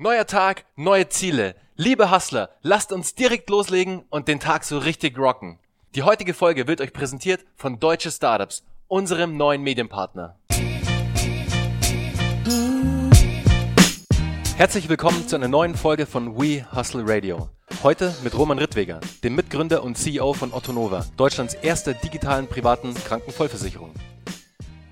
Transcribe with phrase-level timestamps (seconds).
[0.00, 1.56] Neuer Tag, neue Ziele.
[1.74, 5.58] Liebe Hustler, lasst uns direkt loslegen und den Tag so richtig rocken.
[5.96, 10.36] Die heutige Folge wird euch präsentiert von Deutsche Startups, unserem neuen Medienpartner.
[14.56, 17.48] Herzlich willkommen zu einer neuen Folge von We Hustle Radio.
[17.82, 23.90] Heute mit Roman Rittweger, dem Mitgründer und CEO von Ottonova, Deutschlands erster digitalen privaten Krankenvollversicherung.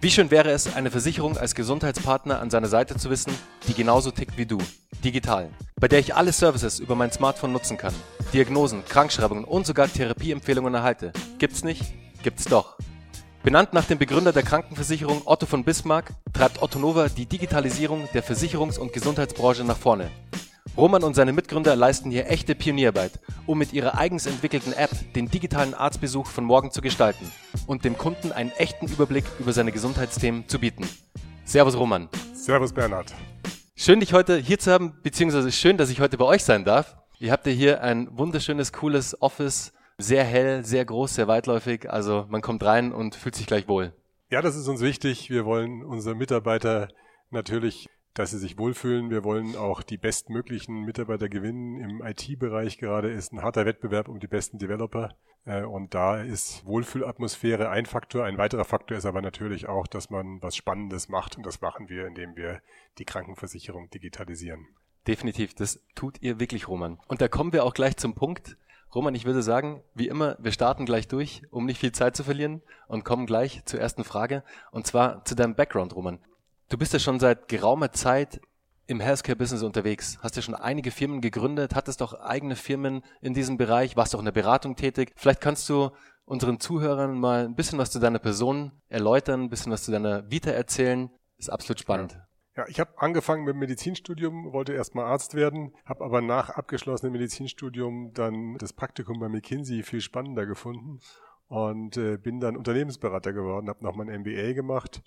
[0.00, 3.32] Wie schön wäre es, eine Versicherung als Gesundheitspartner an seiner Seite zu wissen,
[3.66, 4.58] die genauso tickt wie du,
[5.06, 5.50] digital,
[5.80, 7.94] bei der ich alle Services über mein Smartphone nutzen kann,
[8.32, 11.12] Diagnosen, Krankschreibungen und sogar Therapieempfehlungen erhalte.
[11.38, 11.94] Gibt's nicht?
[12.24, 12.76] Gibt's doch.
[13.44, 18.24] Benannt nach dem Begründer der Krankenversicherung Otto von Bismarck, treibt Otto Nova die Digitalisierung der
[18.24, 20.10] Versicherungs- und Gesundheitsbranche nach vorne.
[20.76, 23.12] Roman und seine Mitgründer leisten hier echte Pionierarbeit,
[23.46, 27.30] um mit ihrer eigens entwickelten App den digitalen Arztbesuch von morgen zu gestalten
[27.68, 30.84] und dem Kunden einen echten Überblick über seine Gesundheitsthemen zu bieten.
[31.44, 32.08] Servus Roman.
[32.34, 33.14] Servus Bernhard.
[33.78, 36.96] Schön, dich heute hier zu haben, beziehungsweise schön, dass ich heute bei euch sein darf.
[37.18, 41.90] Ihr habt ja hier ein wunderschönes, cooles Office, sehr hell, sehr groß, sehr weitläufig.
[41.90, 43.92] Also man kommt rein und fühlt sich gleich wohl.
[44.30, 45.28] Ja, das ist uns wichtig.
[45.28, 46.88] Wir wollen unsere Mitarbeiter
[47.28, 47.86] natürlich
[48.16, 49.10] dass sie sich wohlfühlen.
[49.10, 51.78] Wir wollen auch die bestmöglichen Mitarbeiter gewinnen.
[51.78, 55.14] Im IT-Bereich gerade ist ein harter Wettbewerb um die besten Developer.
[55.44, 58.24] Äh, und da ist Wohlfühlatmosphäre ein Faktor.
[58.24, 61.36] Ein weiterer Faktor ist aber natürlich auch, dass man was Spannendes macht.
[61.36, 62.62] Und das machen wir, indem wir
[62.98, 64.66] die Krankenversicherung digitalisieren.
[65.06, 65.54] Definitiv.
[65.54, 66.98] Das tut ihr wirklich, Roman.
[67.08, 68.56] Und da kommen wir auch gleich zum Punkt.
[68.94, 72.24] Roman, ich würde sagen, wie immer, wir starten gleich durch, um nicht viel Zeit zu
[72.24, 74.42] verlieren und kommen gleich zur ersten Frage.
[74.70, 76.18] Und zwar zu deinem Background, Roman.
[76.68, 78.40] Du bist ja schon seit geraumer Zeit
[78.88, 83.56] im Healthcare-Business unterwegs, hast ja schon einige Firmen gegründet, hattest doch eigene Firmen in diesem
[83.56, 85.12] Bereich, warst auch in der Beratung tätig.
[85.14, 85.90] Vielleicht kannst du
[86.24, 90.28] unseren Zuhörern mal ein bisschen was zu deiner Person erläutern, ein bisschen was zu deiner
[90.28, 91.08] Vita erzählen.
[91.36, 92.14] Ist absolut spannend.
[92.14, 92.26] Ja.
[92.56, 97.12] Ja, ich habe angefangen mit dem Medizinstudium, wollte erstmal Arzt werden, habe aber nach abgeschlossenem
[97.12, 101.00] Medizinstudium dann das Praktikum bei McKinsey viel spannender gefunden
[101.48, 105.02] und äh, bin dann Unternehmensberater geworden, habe nochmal ein MBA gemacht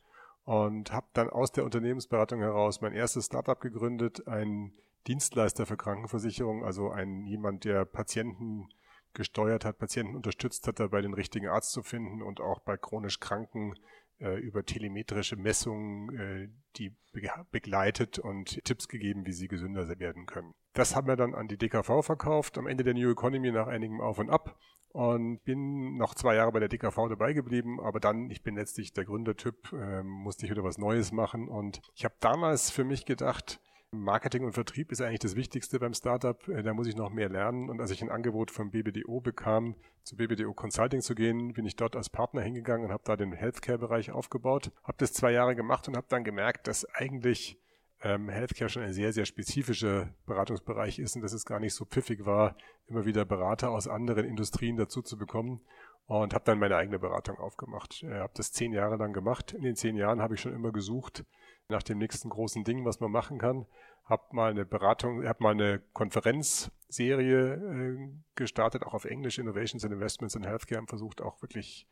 [0.50, 4.74] und habe dann aus der Unternehmensberatung heraus mein erstes Startup gegründet, ein
[5.06, 8.68] Dienstleister für Krankenversicherung, also ein jemand, der Patienten
[9.14, 13.20] gesteuert hat, Patienten unterstützt hat, dabei den richtigen Arzt zu finden und auch bei chronisch
[13.20, 13.76] Kranken
[14.20, 20.26] äh, über telemetrische Messungen äh, die be begleitet und Tipps gegeben, wie sie gesünder werden
[20.26, 20.56] können.
[20.74, 24.02] Das haben wir dann an die DKV verkauft, am Ende der New Economy nach einigem
[24.02, 24.58] Auf und Ab
[24.94, 28.94] und bin noch zwei Jahre bei der DKV dabei geblieben, aber dann, ich bin letztlich
[28.94, 33.06] der Gründertyp, äh, musste ich wieder was Neues machen und ich habe damals für mich
[33.06, 33.60] gedacht,
[33.92, 36.48] Marketing und Vertrieb ist eigentlich das Wichtigste beim Startup.
[36.48, 37.70] Äh, da muss ich noch mehr lernen.
[37.70, 41.76] Und als ich ein Angebot vom BBDO bekam, zu BBDO Consulting zu gehen, bin ich
[41.76, 44.72] dort als Partner hingegangen und habe da den Healthcare-Bereich aufgebaut.
[44.84, 47.58] Habe das zwei Jahre gemacht und habe dann gemerkt, dass eigentlich
[48.02, 51.86] ähm, Healthcare schon ein sehr, sehr spezifischer Beratungsbereich ist und dass es gar nicht so
[51.86, 52.56] pfiffig war,
[52.88, 55.62] immer wieder Berater aus anderen Industrien dazu zu bekommen
[56.06, 58.04] und habe dann meine eigene Beratung aufgemacht.
[58.04, 59.54] Äh, habe das zehn Jahre lang gemacht.
[59.54, 61.24] In den zehn Jahren habe ich schon immer gesucht
[61.68, 63.68] nach dem nächsten großen Ding, was man machen kann.
[64.06, 69.94] Habe mal eine Beratung, habe mal eine Konferenzserie äh, gestartet, auch auf Englisch, Innovations and
[69.94, 71.88] Investments in Healthcare, und versucht auch wirklich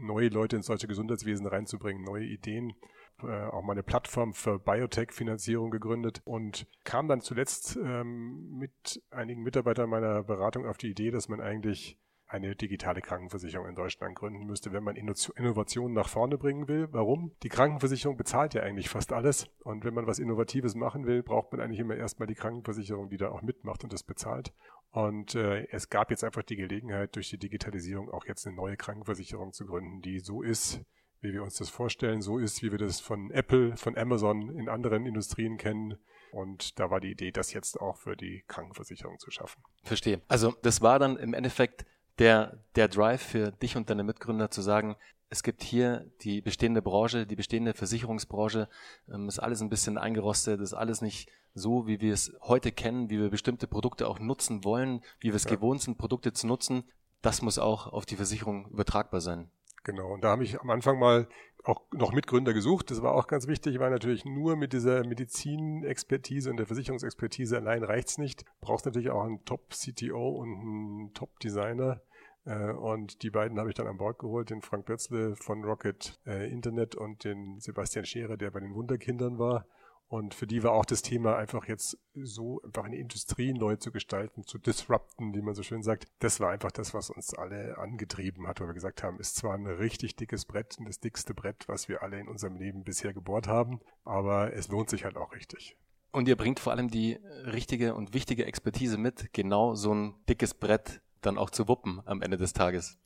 [0.00, 2.74] neue Leute ins deutsche Gesundheitswesen reinzubringen, neue Ideen
[3.22, 9.42] äh, auch mal eine Plattform für Biotech-Finanzierung gegründet und kam dann zuletzt ähm, mit einigen
[9.42, 11.98] Mitarbeitern meiner Beratung auf die Idee, dass man eigentlich
[12.30, 16.86] eine digitale Krankenversicherung in Deutschland gründen müsste, wenn man Innovationen nach vorne bringen will.
[16.92, 17.32] Warum?
[17.42, 19.48] Die Krankenversicherung bezahlt ja eigentlich fast alles.
[19.64, 23.16] Und wenn man was Innovatives machen will, braucht man eigentlich immer erstmal die Krankenversicherung, die
[23.16, 24.52] da auch mitmacht und das bezahlt.
[24.92, 28.76] Und äh, es gab jetzt einfach die Gelegenheit, durch die Digitalisierung auch jetzt eine neue
[28.76, 30.80] Krankenversicherung zu gründen, die so ist,
[31.20, 34.68] wie wir uns das vorstellen, so ist, wie wir das von Apple, von Amazon in
[34.68, 35.98] anderen Industrien kennen.
[36.30, 39.62] Und da war die Idee, das jetzt auch für die Krankenversicherung zu schaffen.
[39.82, 40.22] Verstehe.
[40.28, 41.84] Also das war dann im Endeffekt
[42.20, 44.96] der, der Drive für dich und deine Mitgründer zu sagen,
[45.30, 48.68] es gibt hier die bestehende Branche, die bestehende Versicherungsbranche,
[49.12, 53.10] ähm, ist alles ein bisschen eingerostet, ist alles nicht so, wie wir es heute kennen,
[53.10, 55.50] wie wir bestimmte Produkte auch nutzen wollen, wie wir es ja.
[55.50, 56.84] gewohnt sind, Produkte zu nutzen.
[57.22, 59.50] Das muss auch auf die Versicherung übertragbar sein.
[59.82, 61.26] Genau, und da habe ich am Anfang mal
[61.64, 62.90] auch noch Mitgründer gesucht.
[62.90, 67.82] Das war auch ganz wichtig, weil natürlich nur mit dieser Medizinexpertise und der Versicherungsexpertise allein
[67.82, 68.44] reicht's nicht.
[68.60, 72.02] Brauchst natürlich auch einen Top-CTO und einen Top-Designer.
[72.44, 76.18] Äh, und die beiden habe ich dann an Bord geholt, den Frank Bötzle von Rocket
[76.26, 79.66] äh, Internet und den Sebastian Scherer, der bei den Wunderkindern war.
[80.10, 83.92] Und für die war auch das Thema einfach jetzt so einfach eine Industrie neu zu
[83.92, 86.08] gestalten, zu disrupten, wie man so schön sagt.
[86.18, 89.54] Das war einfach das, was uns alle angetrieben hat, weil wir gesagt haben, ist zwar
[89.54, 93.46] ein richtig dickes Brett, das dickste Brett, was wir alle in unserem Leben bisher gebohrt
[93.46, 95.76] haben, aber es lohnt sich halt auch richtig.
[96.10, 100.54] Und ihr bringt vor allem die richtige und wichtige Expertise mit, genau so ein dickes
[100.54, 102.98] Brett dann auch zu wuppen am Ende des Tages.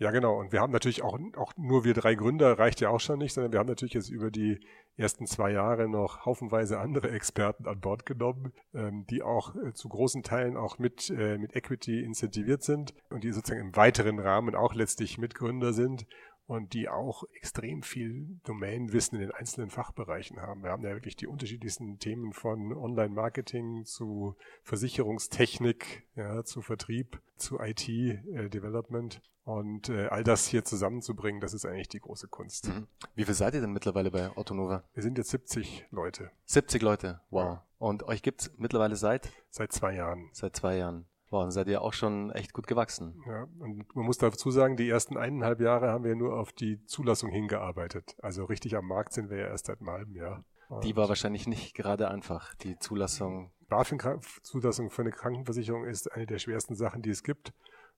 [0.00, 0.38] Ja, genau.
[0.38, 3.32] Und wir haben natürlich auch, auch nur wir drei Gründer reicht ja auch schon nicht,
[3.32, 4.60] sondern wir haben natürlich jetzt über die
[4.96, 9.88] ersten zwei Jahre noch haufenweise andere Experten an Bord genommen, ähm, die auch äh, zu
[9.88, 14.54] großen Teilen auch mit, äh, mit Equity incentiviert sind und die sozusagen im weiteren Rahmen
[14.54, 16.06] auch letztlich Mitgründer sind
[16.48, 20.62] und die auch extrem viel Domainwissen in den einzelnen Fachbereichen haben.
[20.62, 27.60] Wir haben ja wirklich die unterschiedlichsten Themen von Online-Marketing zu Versicherungstechnik, ja, zu Vertrieb, zu
[27.60, 29.16] IT-Development.
[29.16, 32.68] Äh, und äh, all das hier zusammenzubringen, das ist eigentlich die große Kunst.
[32.68, 32.86] Mhm.
[33.14, 34.84] Wie viel seid ihr denn mittlerweile bei Otto Nova?
[34.94, 36.30] Wir sind jetzt 70 Leute.
[36.46, 37.44] 70 Leute, wow.
[37.44, 37.66] Ja.
[37.78, 39.30] Und euch gibt's mittlerweile seit?
[39.50, 40.30] Seit zwei Jahren.
[40.32, 41.06] Seit zwei Jahren.
[41.30, 43.22] Wow, dann seid ihr auch schon echt gut gewachsen.
[43.26, 46.82] Ja, und man muss dazu sagen, die ersten eineinhalb Jahre haben wir nur auf die
[46.86, 48.16] Zulassung hingearbeitet.
[48.22, 50.44] Also richtig am Markt sind wir ja erst seit einem halben Jahr.
[50.68, 53.52] Und die war wahrscheinlich nicht gerade einfach, die Zulassung.
[53.68, 57.52] BaFin-Zulassung für eine Krankenversicherung ist eine der schwersten Sachen, die es gibt.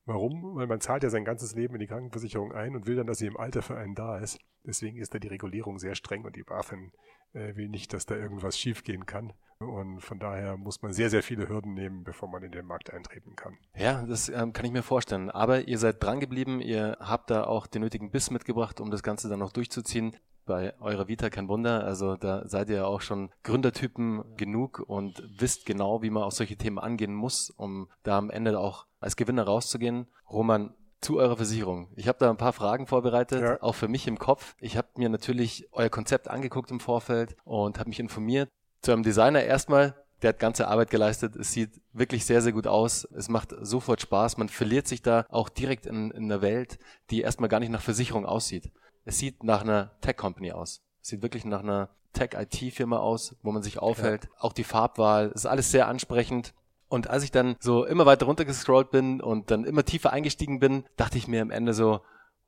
[0.06, 0.56] Warum?
[0.56, 3.18] Weil man zahlt ja sein ganzes Leben in die Krankenversicherung ein und will dann, dass
[3.18, 4.38] sie im Alter für einen da ist.
[4.64, 6.92] Deswegen ist da die Regulierung sehr streng und die BaFin
[7.32, 9.32] will nicht, dass da irgendwas schiefgehen kann.
[9.60, 12.92] Und von daher muss man sehr, sehr viele Hürden nehmen, bevor man in den Markt
[12.92, 13.58] eintreten kann.
[13.76, 15.30] Ja, das ähm, kann ich mir vorstellen.
[15.30, 19.02] Aber ihr seid dran geblieben, ihr habt da auch den nötigen Biss mitgebracht, um das
[19.02, 20.16] Ganze dann noch durchzuziehen.
[20.46, 21.84] Bei eurer Vita kein Wunder.
[21.84, 26.32] Also da seid ihr ja auch schon Gründertypen genug und wisst genau, wie man auch
[26.32, 30.06] solche Themen angehen muss, um da am Ende auch als Gewinner rauszugehen.
[30.30, 31.88] Roman, zu eurer Versicherung.
[31.96, 33.62] Ich habe da ein paar Fragen vorbereitet, ja.
[33.62, 34.54] auch für mich im Kopf.
[34.60, 38.48] Ich habe mir natürlich euer Konzept angeguckt im Vorfeld und habe mich informiert
[38.82, 41.36] zu einem Designer erstmal, der hat ganze Arbeit geleistet.
[41.36, 43.08] Es sieht wirklich sehr, sehr gut aus.
[43.16, 44.36] Es macht sofort Spaß.
[44.36, 46.78] Man verliert sich da auch direkt in, in einer Welt,
[47.10, 48.70] die erstmal gar nicht nach Versicherung aussieht.
[49.04, 50.82] Es sieht nach einer Tech-Company aus.
[51.02, 54.24] Es sieht wirklich nach einer Tech-IT-Firma aus, wo man sich aufhält.
[54.24, 54.30] Ja.
[54.38, 56.52] Auch die Farbwahl ist alles sehr ansprechend.
[56.90, 60.84] Und als ich dann so immer weiter runtergescrollt bin und dann immer tiefer eingestiegen bin,
[60.96, 62.00] dachte ich mir am Ende so,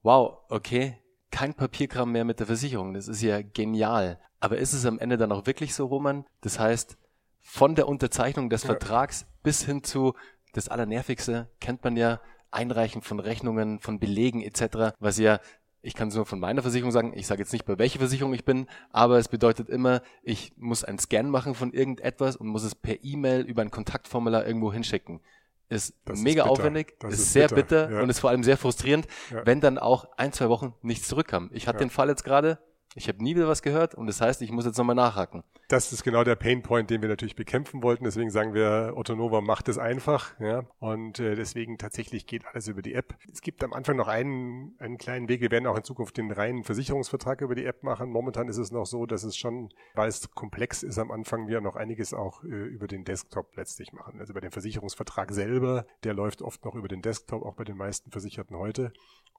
[0.02, 0.98] wow, okay,
[1.30, 2.92] kein Papierkram mehr mit der Versicherung.
[2.92, 4.18] Das ist ja genial.
[4.40, 6.26] Aber ist es am Ende dann auch wirklich so, Roman?
[6.40, 6.98] Das heißt,
[7.40, 8.64] von der Unterzeichnung des.
[8.64, 10.14] Vertrags bis hin zu
[10.52, 15.38] das Allernervigste kennt man ja Einreichen von Rechnungen, von Belegen etc., was ja
[15.82, 18.32] ich kann es nur von meiner Versicherung sagen, ich sage jetzt nicht, bei welcher Versicherung
[18.32, 22.62] ich bin, aber es bedeutet immer, ich muss einen Scan machen von irgendetwas und muss
[22.62, 25.20] es per E-Mail über ein Kontaktformular irgendwo hinschicken.
[25.68, 28.02] Ist das mega ist aufwendig, ist, ist, sehr bitter, bitter ja.
[28.02, 29.44] und ist vor allem sehr frustrierend, ja.
[29.44, 31.50] wenn dann auch ein, zwei Wochen nichts zurückkam.
[31.52, 31.86] Ich hatte ja.
[31.86, 32.58] den Fall jetzt gerade,
[32.94, 35.42] ich habe nie wieder was gehört und das heißt, ich muss jetzt nochmal nachhaken.
[35.68, 38.04] Das ist genau der Painpoint, den wir natürlich bekämpfen wollten.
[38.04, 40.38] Deswegen sagen wir, Otto Nova macht es einfach.
[40.38, 40.64] Ja?
[40.80, 43.16] Und äh, deswegen tatsächlich geht alles über die App.
[43.32, 45.40] Es gibt am Anfang noch einen, einen kleinen Weg.
[45.40, 48.10] Wir werden auch in Zukunft den reinen Versicherungsvertrag über die App machen.
[48.10, 51.62] Momentan ist es noch so, dass es schon, weil es komplex ist am Anfang, wir
[51.62, 54.20] noch einiges auch äh, über den Desktop letztlich machen.
[54.20, 57.78] Also über den Versicherungsvertrag selber, der läuft oft noch über den Desktop, auch bei den
[57.78, 58.92] meisten Versicherten heute.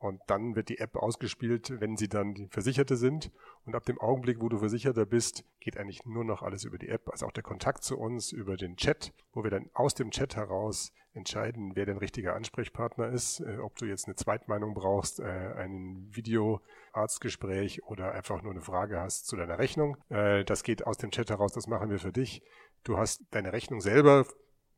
[0.03, 3.31] Und dann wird die App ausgespielt, wenn sie dann die Versicherte sind.
[3.65, 6.89] Und ab dem Augenblick, wo du Versicherter bist, geht eigentlich nur noch alles über die
[6.89, 7.09] App.
[7.09, 10.35] Also auch der Kontakt zu uns über den Chat, wo wir dann aus dem Chat
[10.35, 15.23] heraus entscheiden, wer dein richtiger Ansprechpartner ist, äh, ob du jetzt eine Zweitmeinung brauchst, äh,
[15.23, 19.95] ein Videoarztgespräch oder einfach nur eine Frage hast zu deiner Rechnung.
[20.09, 22.41] Äh, das geht aus dem Chat heraus, das machen wir für dich.
[22.83, 24.25] Du hast deine Rechnung selber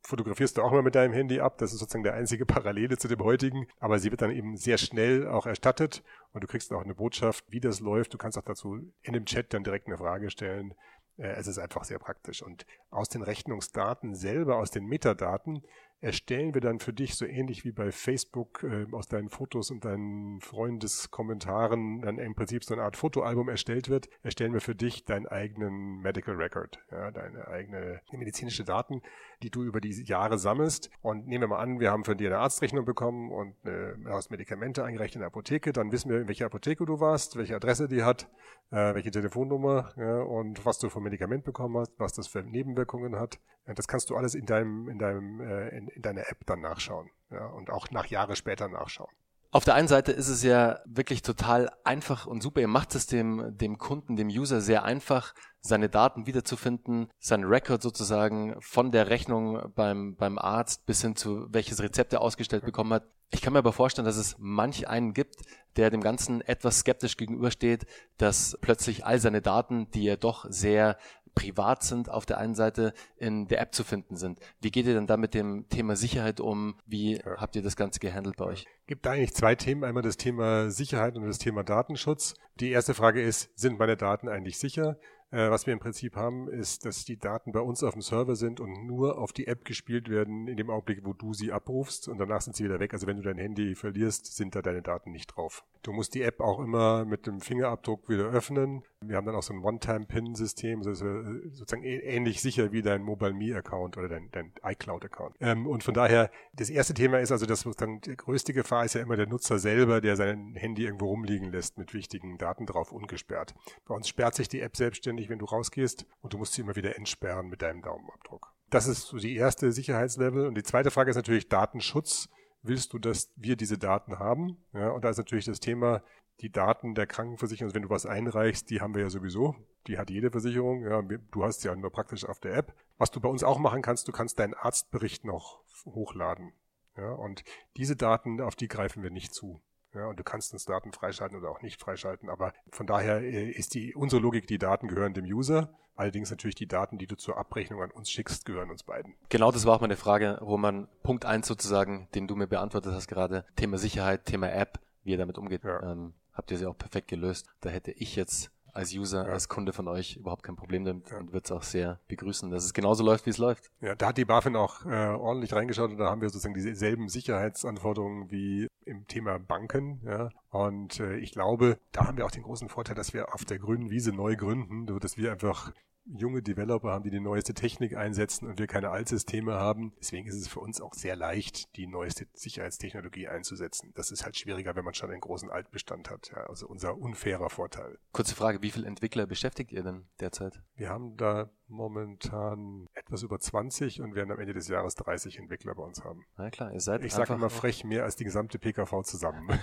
[0.06, 1.58] fotografierst du auch mal mit deinem Handy ab.
[1.58, 3.68] Das ist sozusagen der einzige Parallele zu dem heutigen.
[3.80, 6.04] Aber sie wird dann eben sehr schnell auch erstattet
[6.34, 8.14] und du kriegst auch eine Botschaft, wie das läuft.
[8.14, 10.74] Du kannst auch dazu in dem Chat dann direkt eine Frage stellen.
[11.18, 12.42] Äh, es ist einfach sehr praktisch.
[12.42, 15.64] Und aus den Rechnungsdaten selber, aus den Metadaten,
[16.06, 19.86] erstellen wir dann für dich so ähnlich wie bei Facebook äh, aus deinen Fotos und
[19.86, 25.06] deinen Freundeskommentaren dann im Prinzip so eine Art Fotoalbum erstellt wird, erstellen wir für dich
[25.06, 29.02] deinen eigenen Medical Record, ja, deine eigene medizinische Daten,
[29.42, 30.92] die du über die Jahre sammelst.
[31.02, 34.30] Und nehmen wir mal an, wir haben von dir eine Arztrechnung bekommen und äh, hast
[34.30, 37.88] Medikamente eingereicht in der Apotheke, dann wissen wir, in welcher Apotheke du warst, welche Adresse
[37.88, 38.30] die hat,
[38.70, 43.16] äh, welche Telefonnummer ja, und was du vom Medikament bekommen hast, was das für Nebenwirkungen
[43.16, 43.40] hat.
[43.66, 47.10] Das kannst du alles in deinem, in deinem, äh, in, in deiner App dann nachschauen
[47.32, 49.12] ja, und auch nach Jahre später nachschauen.
[49.56, 52.60] Auf der einen Seite ist es ja wirklich total einfach und super.
[52.60, 57.82] Ihr macht es dem, dem Kunden, dem User sehr einfach, seine Daten wiederzufinden, sein Record
[57.82, 62.92] sozusagen von der Rechnung beim, beim Arzt bis hin zu welches Rezept er ausgestellt bekommen
[62.92, 63.08] hat.
[63.32, 65.38] Ich kann mir aber vorstellen, dass es manch einen gibt,
[65.78, 67.86] der dem Ganzen etwas skeptisch gegenübersteht,
[68.18, 70.98] dass plötzlich all seine Daten, die er doch sehr
[71.36, 74.40] privat sind, auf der einen Seite in der App zu finden sind.
[74.62, 76.76] Wie geht ihr denn da mit dem Thema Sicherheit um?
[76.86, 77.38] Wie ja.
[77.38, 78.66] habt ihr das Ganze gehandelt bei euch?
[78.88, 79.84] Gibt da eigentlich zwei Themen.
[79.84, 82.34] Einmal das Thema Sicherheit und das Thema Datenschutz.
[82.60, 84.98] Die erste Frage ist, sind meine Daten eigentlich sicher?
[85.32, 88.36] Äh, was wir im Prinzip haben, ist, dass die Daten bei uns auf dem Server
[88.36, 92.08] sind und nur auf die App gespielt werden in dem Augenblick, wo du sie abrufst
[92.08, 92.94] und danach sind sie wieder weg.
[92.94, 95.66] Also wenn du dein Handy verlierst, sind da deine Daten nicht drauf.
[95.82, 98.84] Du musst die App auch immer mit dem Fingerabdruck wieder öffnen.
[99.08, 103.98] Wir haben dann auch so ein One-Time-Pin-System, ist sozusagen ähnlich sicher wie dein Mobile Me-Account
[103.98, 105.36] oder dein, dein iCloud-Account.
[105.40, 108.96] Ähm, und von daher, das erste Thema ist also, dass sozusagen die größte Gefahr ist
[108.96, 112.92] ja immer der Nutzer selber, der sein Handy irgendwo rumliegen lässt mit wichtigen Daten drauf,
[112.92, 113.54] ungesperrt.
[113.86, 116.76] Bei uns sperrt sich die App selbstständig, wenn du rausgehst und du musst sie immer
[116.76, 118.54] wieder entsperren mit deinem Daumenabdruck.
[118.70, 120.48] Das ist so die erste Sicherheitslevel.
[120.48, 122.30] Und die zweite Frage ist natürlich Datenschutz
[122.68, 124.58] willst du, dass wir diese Daten haben?
[124.74, 126.04] Ja, und da ist natürlich das Thema,
[126.42, 129.56] die Daten der Krankenversicherung, also wenn du was einreichst, die haben wir ja sowieso.
[129.88, 130.84] Die hat jede Versicherung.
[130.84, 132.74] Ja, du hast ja nur praktisch auf der App.
[132.98, 136.54] Was du bei uns auch machen kannst, du kannst deinen Arztbericht noch hochladen.
[136.98, 137.44] Ja, und
[137.78, 139.62] diese Daten, auf die greifen wir nicht zu.
[139.94, 142.30] Ja, und du kannst uns Daten freischalten oder auch nicht freischalten.
[142.30, 145.74] Aber von daher äh, ist die, unsere Logik, die Daten gehören dem User.
[145.96, 149.16] Allerdings natürlich die Daten, die du zur Abrechnung an uns schickst, gehören uns beiden.
[149.30, 150.90] Genau, das war auch meine Frage, Roman.
[151.04, 153.46] Punkt eins sozusagen, den du mir beantwortet hast gerade.
[153.56, 155.64] Thema Sicherheit, Thema App, wie ihr damit umgeht.
[155.64, 155.82] Ja.
[155.92, 157.48] Ähm, habt ihr sie auch perfekt gelöst.
[157.62, 159.32] Da hätte ich jetzt als User, ja.
[159.32, 161.18] als Kunde von euch überhaupt kein Problem damit ja.
[161.18, 163.72] und wird es auch sehr begrüßen, dass es genauso läuft, wie es läuft.
[163.80, 167.08] Ja, da hat die BaFin auch äh, ordentlich reingeschaut und da haben wir sozusagen dieselben
[167.08, 170.02] Sicherheitsanforderungen wie im Thema Banken.
[170.06, 170.30] Ja.
[170.50, 173.60] Und äh, ich glaube, da haben wir auch den großen Vorteil, dass wir auf der
[173.60, 175.72] grünen Wiese neu gründen, dass wir einfach
[176.06, 179.94] junge Developer haben, die die neueste Technik einsetzen und wir keine Altsysteme haben.
[180.00, 183.92] Deswegen ist es für uns auch sehr leicht, die neueste Sicherheitstechnologie einzusetzen.
[183.96, 186.32] Das ist halt schwieriger, wenn man schon einen großen Altbestand hat.
[186.36, 187.98] Ja, also unser unfairer Vorteil.
[188.12, 190.62] Kurze Frage, wie viele Entwickler beschäftigt ihr denn derzeit?
[190.76, 195.76] Wir haben da momentan etwas über 20 und werden am Ende des Jahres 30 Entwickler
[195.76, 196.26] bei uns haben.
[196.38, 199.48] Na klar, ihr seid Ich sage immer frech mehr als die gesamte PKV zusammen.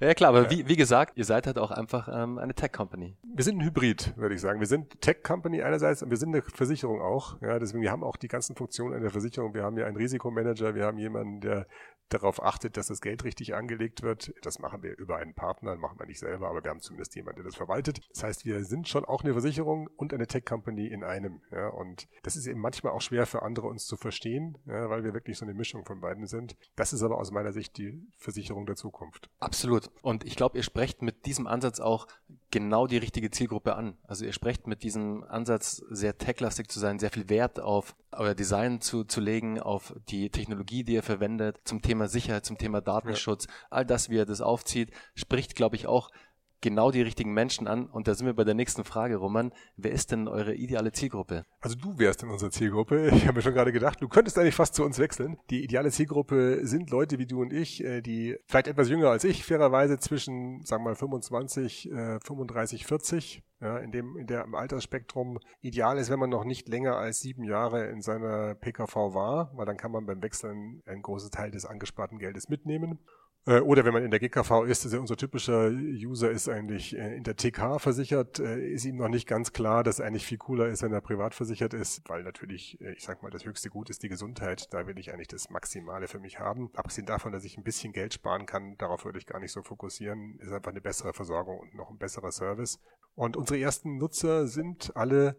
[0.00, 0.50] ja klar, aber ja.
[0.50, 3.16] Wie, wie gesagt, ihr seid halt auch einfach ähm, eine Tech-Company.
[3.34, 4.60] Wir sind ein Hybrid, würde ich sagen.
[4.60, 7.40] Wir sind Tech-Company einerseits und wir sind eine Versicherung auch.
[7.40, 9.54] Ja, deswegen, wir haben auch die ganzen Funktionen in der Versicherung.
[9.54, 11.66] Wir haben hier einen Risikomanager, wir haben jemanden, der
[12.08, 14.32] darauf achtet, dass das Geld richtig angelegt wird.
[14.42, 17.42] Das machen wir über einen Partner, machen wir nicht selber, aber wir haben zumindest jemanden,
[17.42, 18.00] der das verwaltet.
[18.12, 21.40] Das heißt, wir sind schon auch eine Versicherung und eine Tech-Company in einem.
[21.50, 25.04] Ja, und das ist eben manchmal auch schwer für andere uns zu verstehen, ja, weil
[25.04, 26.56] wir wirklich so eine Mischung von beiden sind.
[26.76, 29.30] Das ist aber aus meiner Sicht die Versicherung der Zukunft.
[29.38, 29.90] Absolut.
[30.02, 32.06] Und ich glaube, ihr sprecht mit diesem Ansatz auch
[32.50, 33.96] genau die richtige Zielgruppe an.
[34.06, 38.34] Also ihr sprecht mit diesem Ansatz, sehr techlastig zu sein, sehr viel Wert auf euer
[38.34, 42.80] Design zu, zu legen, auf die Technologie, die ihr verwendet, zum Thema Sicherheit, zum Thema
[42.80, 43.52] Datenschutz, ja.
[43.70, 46.10] all das, wie er das aufzieht, spricht, glaube ich, auch
[46.60, 47.86] genau die richtigen Menschen an.
[47.86, 49.52] Und da sind wir bei der nächsten Frage, Roman.
[49.76, 51.44] Wer ist denn eure ideale Zielgruppe?
[51.60, 53.08] Also du wärst in unserer Zielgruppe.
[53.14, 55.38] Ich habe mir schon gerade gedacht, du könntest eigentlich fast zu uns wechseln.
[55.50, 59.24] Die ideale Zielgruppe sind Leute wie du und ich, äh, die vielleicht etwas jünger als
[59.24, 61.90] ich, fairerweise zwischen, sagen wir mal, 25,
[62.22, 63.42] 35, 40.
[63.60, 67.20] Ja, in dem, in der im Altersspektrum ideal ist, wenn man noch nicht länger als
[67.20, 71.50] sieben Jahre in seiner PKV war, weil dann kann man beim Wechseln einen großen Teil
[71.50, 73.00] des angesparten Geldes mitnehmen.
[73.48, 77.16] Äh, oder wenn man in der GKV ist, also unser typischer User ist eigentlich äh,
[77.16, 80.68] in der TK versichert, äh, ist ihm noch nicht ganz klar, dass eigentlich viel cooler
[80.68, 84.02] ist, wenn er privat versichert ist, weil natürlich, ich sag mal, das höchste Gut ist
[84.02, 84.66] die Gesundheit.
[84.74, 86.68] Da will ich eigentlich das Maximale für mich haben.
[86.74, 89.62] Abgesehen davon, dass ich ein bisschen Geld sparen kann, darauf würde ich gar nicht so
[89.62, 92.78] fokussieren, ist einfach eine bessere Versorgung und noch ein besserer Service.
[93.14, 95.36] Und unsere ersten Nutzer sind alle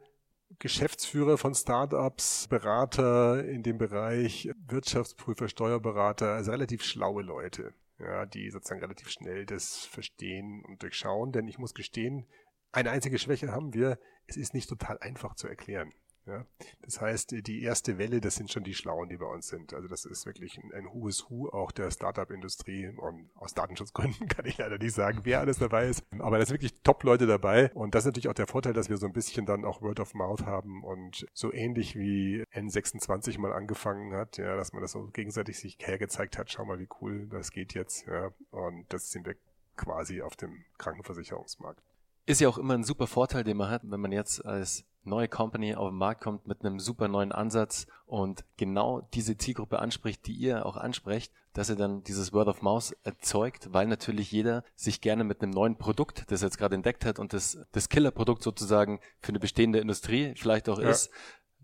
[0.57, 8.49] Geschäftsführer von Startups, Berater in dem Bereich, Wirtschaftsprüfer, Steuerberater, also relativ schlaue Leute ja, die
[8.49, 11.31] sozusagen relativ schnell das verstehen und durchschauen.
[11.31, 12.27] Denn ich muss gestehen,
[12.71, 15.93] eine einzige Schwäche haben wir, es ist nicht total einfach zu erklären.
[16.29, 16.45] Ja?
[16.81, 19.73] Das heißt, die erste Welle, das sind schon die Schlauen, die bei uns sind.
[19.73, 24.45] Also das ist wirklich ein, ein Who's Who auch der Startup-Industrie und aus Datenschutzgründen kann
[24.45, 26.03] ich leider nicht sagen, wer alles dabei ist.
[26.19, 28.97] Aber da sind wirklich Top-Leute dabei und das ist natürlich auch der Vorteil, dass wir
[28.97, 33.53] so ein bisschen dann auch Word of Mouth haben und so ähnlich wie N26 mal
[33.53, 37.27] angefangen hat, ja, dass man das so gegenseitig sich hergezeigt hat, schau mal, wie cool
[37.27, 39.35] das geht jetzt, ja, und das sind wir
[39.75, 41.81] quasi auf dem Krankenversicherungsmarkt.
[42.25, 45.27] Ist ja auch immer ein super Vorteil, den man hat, wenn man jetzt als neue
[45.27, 50.25] Company auf den Markt kommt mit einem super neuen Ansatz und genau diese Zielgruppe anspricht,
[50.27, 54.63] die ihr auch ansprecht, dass ihr dann dieses Word of Mouse erzeugt, weil natürlich jeder
[54.75, 57.89] sich gerne mit einem neuen Produkt, das er jetzt gerade entdeckt hat und das, das
[57.89, 60.89] Killerprodukt sozusagen für eine bestehende Industrie vielleicht auch ja.
[60.89, 61.09] ist,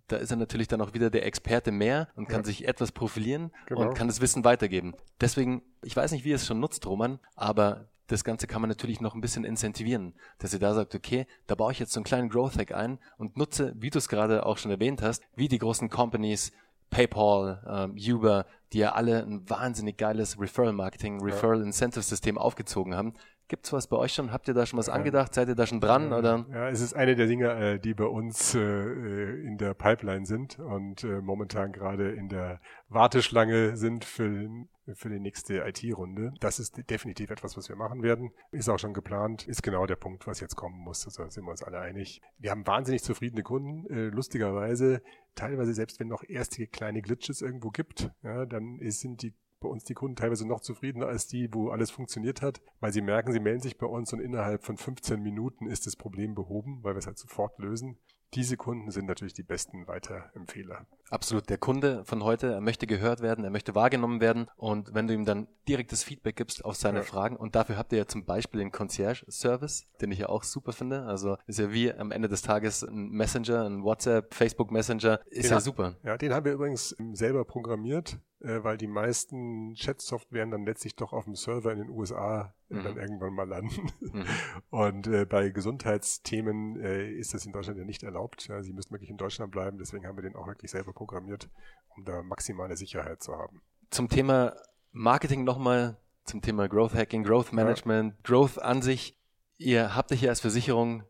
[0.08, 2.46] da ist er natürlich dann auch wieder der Experte mehr und kann ja.
[2.46, 3.82] sich etwas profilieren genau.
[3.82, 4.96] und kann das Wissen weitergeben.
[5.20, 8.70] Deswegen, ich weiß nicht, wie ihr es schon nutzt, Roman, aber das Ganze kann man
[8.70, 12.00] natürlich noch ein bisschen incentivieren, dass ihr da sagt, okay, da baue ich jetzt so
[12.00, 15.24] einen kleinen Growth Hack ein und nutze, wie du es gerade auch schon erwähnt hast,
[15.36, 16.52] wie die großen Companies,
[16.92, 22.96] PayPal, ähm, Uber, die ja alle ein wahnsinnig geiles Referral Marketing, Referral Incentive System aufgezogen
[22.96, 23.14] haben.
[23.48, 24.32] Gibt's was bei euch schon?
[24.32, 25.36] Habt ihr da schon was angedacht?
[25.36, 26.14] Seid ihr da schon dran?
[26.14, 26.48] Oder?
[26.50, 30.58] Ja, es ist eine der Dinge, äh, die bei uns äh, in der Pipeline sind
[30.58, 32.60] und äh, momentan gerade in der
[32.90, 34.50] Warteschlange sind für,
[34.94, 36.34] für die nächste IT-Runde.
[36.40, 38.32] Das ist definitiv etwas, was wir machen werden.
[38.52, 39.48] Ist auch schon geplant.
[39.48, 41.06] Ist genau der Punkt, was jetzt kommen muss.
[41.06, 42.22] Also sind wir uns alle einig.
[42.40, 43.86] Wir haben wahnsinnig zufriedene Kunden.
[44.12, 45.04] Lustigerweise,
[45.36, 49.34] teilweise selbst wenn noch erste kleine Glitches irgendwo gibt, ja, dann sind die
[49.66, 53.02] bei uns die Kunden teilweise noch zufriedener als die, wo alles funktioniert hat, weil sie
[53.02, 56.84] merken, sie melden sich bei uns und innerhalb von 15 Minuten ist das Problem behoben,
[56.84, 57.98] weil wir es halt sofort lösen.
[58.36, 60.86] Diese Kunden sind natürlich die besten Weiterempfehler.
[61.10, 61.50] Absolut.
[61.50, 64.48] Der Kunde von heute, er möchte gehört werden, er möchte wahrgenommen werden.
[64.58, 67.04] Und wenn du ihm dann direktes Feedback gibst auf seine ja.
[67.04, 70.74] Fragen, und dafür habt ihr ja zum Beispiel den Concierge-Service, den ich ja auch super
[70.74, 71.04] finde.
[71.04, 75.46] Also ist ja wie am Ende des Tages ein Messenger, ein WhatsApp, Facebook Messenger, ist
[75.46, 75.96] den ja super.
[76.04, 81.26] Ja, den haben wir übrigens selber programmiert weil die meisten Chat-Softwaren dann letztlich doch auf
[81.26, 82.84] dem Server in den USA mhm.
[82.84, 83.92] dann irgendwann mal landen.
[84.00, 84.26] Mhm.
[84.70, 88.48] Und äh, bei Gesundheitsthemen äh, ist das in Deutschland ja nicht erlaubt.
[88.48, 91.50] Ja, sie müssen wirklich in Deutschland bleiben, deswegen haben wir den auch wirklich selber programmiert,
[91.96, 93.62] um da maximale Sicherheit zu haben.
[93.90, 94.56] Zum Thema
[94.92, 98.20] Marketing nochmal, zum Thema Growth Hacking, Growth Management, ja.
[98.24, 99.18] Growth an sich.
[99.58, 101.04] Ihr habt euch hier als Versicherung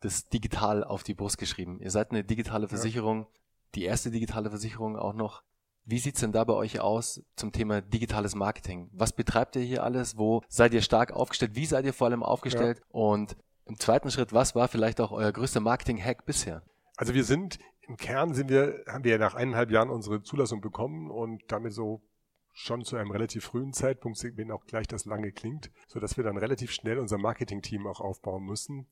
[0.00, 1.80] das digital auf die Brust geschrieben.
[1.80, 3.26] Ihr seid eine digitale Versicherung, ja.
[3.74, 5.42] die erste digitale Versicherung auch noch.
[5.84, 8.88] Wie sieht's denn da bei euch aus zum Thema digitales Marketing?
[8.92, 10.16] Was betreibt ihr hier alles?
[10.16, 11.56] Wo seid ihr stark aufgestellt?
[11.56, 12.78] Wie seid ihr vor allem aufgestellt?
[12.78, 12.84] Ja.
[12.90, 13.36] Und
[13.66, 16.62] im zweiten Schritt, was war vielleicht auch euer größter Marketing-Hack bisher?
[16.96, 17.58] Also wir sind,
[17.88, 21.72] im Kern sind wir, haben wir ja nach eineinhalb Jahren unsere Zulassung bekommen und damit
[21.72, 22.02] so
[22.52, 26.24] schon zu einem relativ frühen Zeitpunkt, wenn auch gleich das lange klingt, so dass wir
[26.24, 28.86] dann relativ schnell unser Marketing-Team auch aufbauen müssen,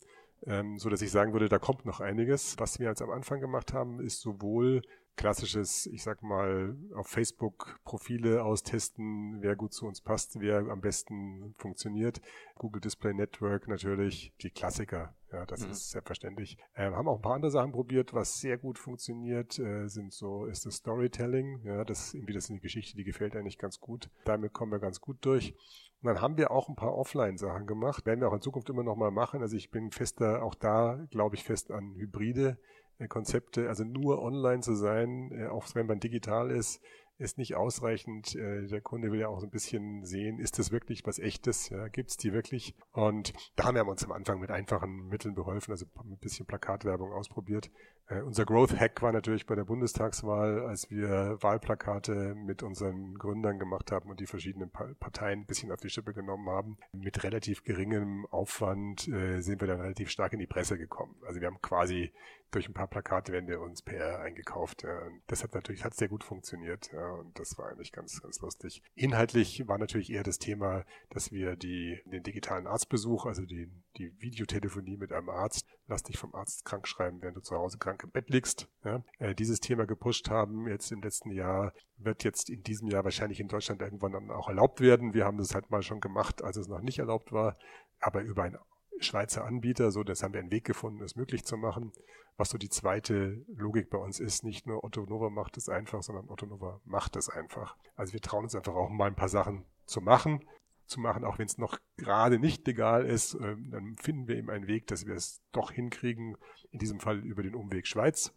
[0.46, 2.58] ähm, so dass ich sagen würde, da kommt noch einiges.
[2.58, 4.82] Was wir jetzt am Anfang gemacht haben, ist sowohl
[5.16, 10.80] klassisches, ich sag mal, auf Facebook Profile austesten, wer gut zu uns passt, wer am
[10.80, 12.20] besten funktioniert.
[12.56, 15.14] Google Display Network natürlich, die Klassiker.
[15.32, 15.70] Ja, das mhm.
[15.70, 16.58] ist selbstverständlich.
[16.74, 20.46] Ähm, haben auch ein paar andere Sachen probiert, was sehr gut funktioniert, äh, sind so,
[20.46, 21.60] ist das Storytelling.
[21.64, 24.10] Ja, das irgendwie, das ist eine Geschichte, die gefällt eigentlich ganz gut.
[24.24, 25.54] Damit kommen wir ganz gut durch.
[26.02, 28.06] Und dann haben wir auch ein paar Offline-Sachen gemacht.
[28.06, 29.42] Werden wir auch in Zukunft immer noch mal machen.
[29.42, 32.58] Also ich bin fester, auch da glaube ich fest an Hybride.
[33.00, 36.80] Äh, Konzepte, also nur online zu sein, äh, auch wenn man digital ist,
[37.18, 38.34] ist nicht ausreichend.
[38.34, 41.68] Äh, der Kunde will ja auch so ein bisschen sehen, ist das wirklich was echtes?
[41.70, 42.74] Ja, Gibt es die wirklich?
[42.92, 47.12] Und da haben wir uns am Anfang mit einfachen Mitteln beholfen, also ein bisschen Plakatwerbung
[47.12, 47.70] ausprobiert.
[48.10, 53.58] Äh, unser Growth Hack war natürlich bei der Bundestagswahl, als wir Wahlplakate mit unseren Gründern
[53.58, 56.78] gemacht haben und die verschiedenen Parteien ein bisschen auf die Schippe genommen haben.
[56.92, 61.14] Mit relativ geringem Aufwand äh, sind wir dann relativ stark in die Presse gekommen.
[61.26, 62.12] Also wir haben quasi
[62.50, 64.82] durch ein paar wir uns PR eingekauft.
[64.82, 64.98] Ja.
[65.06, 68.40] Und das hat natürlich hat sehr gut funktioniert ja, und das war eigentlich ganz ganz
[68.40, 68.82] lustig.
[68.94, 74.12] Inhaltlich war natürlich eher das Thema, dass wir die den digitalen Arztbesuch, also die die
[74.20, 78.02] Videotelefonie mit einem Arzt, lass dich vom Arzt krank schreiben, während du zu Hause krank
[78.04, 78.68] im Bett liegst.
[78.84, 83.04] Ja, äh, dieses Thema gepusht haben jetzt im letzten Jahr wird jetzt in diesem Jahr
[83.04, 85.12] wahrscheinlich in Deutschland irgendwann dann auch erlaubt werden.
[85.12, 87.56] Wir haben das halt mal schon gemacht, als es noch nicht erlaubt war,
[87.98, 88.56] aber über ein
[89.00, 91.92] Schweizer Anbieter, so das haben wir einen Weg gefunden, es möglich zu machen.
[92.36, 96.02] Was so die zweite Logik bei uns ist, nicht nur Otto Nova macht es einfach,
[96.02, 97.76] sondern Otto Nova macht es einfach.
[97.96, 100.46] Also wir trauen uns einfach auch mal ein paar Sachen zu machen,
[100.90, 104.50] zu machen, auch wenn es noch gerade nicht legal ist, äh, dann finden wir eben
[104.50, 106.36] einen Weg, dass wir es doch hinkriegen,
[106.70, 108.34] in diesem Fall über den Umweg Schweiz.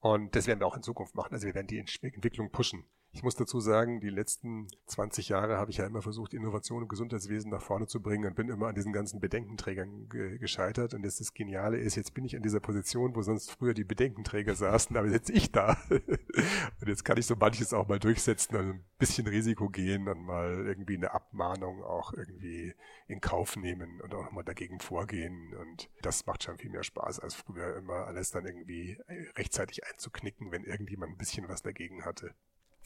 [0.00, 1.32] Und das werden wir auch in Zukunft machen.
[1.32, 2.84] Also wir werden die Entwicklung pushen.
[3.16, 6.88] Ich muss dazu sagen, die letzten 20 Jahre habe ich ja immer versucht, Innovation im
[6.88, 10.92] Gesundheitswesen nach vorne zu bringen und bin immer an diesen ganzen Bedenkenträgern ge gescheitert.
[10.92, 13.84] Und jetzt das Geniale ist, jetzt bin ich an dieser Position, wo sonst früher die
[13.84, 15.78] Bedenkenträger saßen, aber jetzt ich da.
[15.88, 20.20] und jetzt kann ich so manches auch mal durchsetzen und ein bisschen Risiko gehen und
[20.22, 22.74] mal irgendwie eine Abmahnung auch irgendwie
[23.06, 25.54] in Kauf nehmen und auch nochmal dagegen vorgehen.
[25.54, 28.98] Und das macht schon viel mehr Spaß, als früher immer alles dann irgendwie
[29.36, 32.34] rechtzeitig einzuknicken, wenn irgendjemand ein bisschen was dagegen hatte.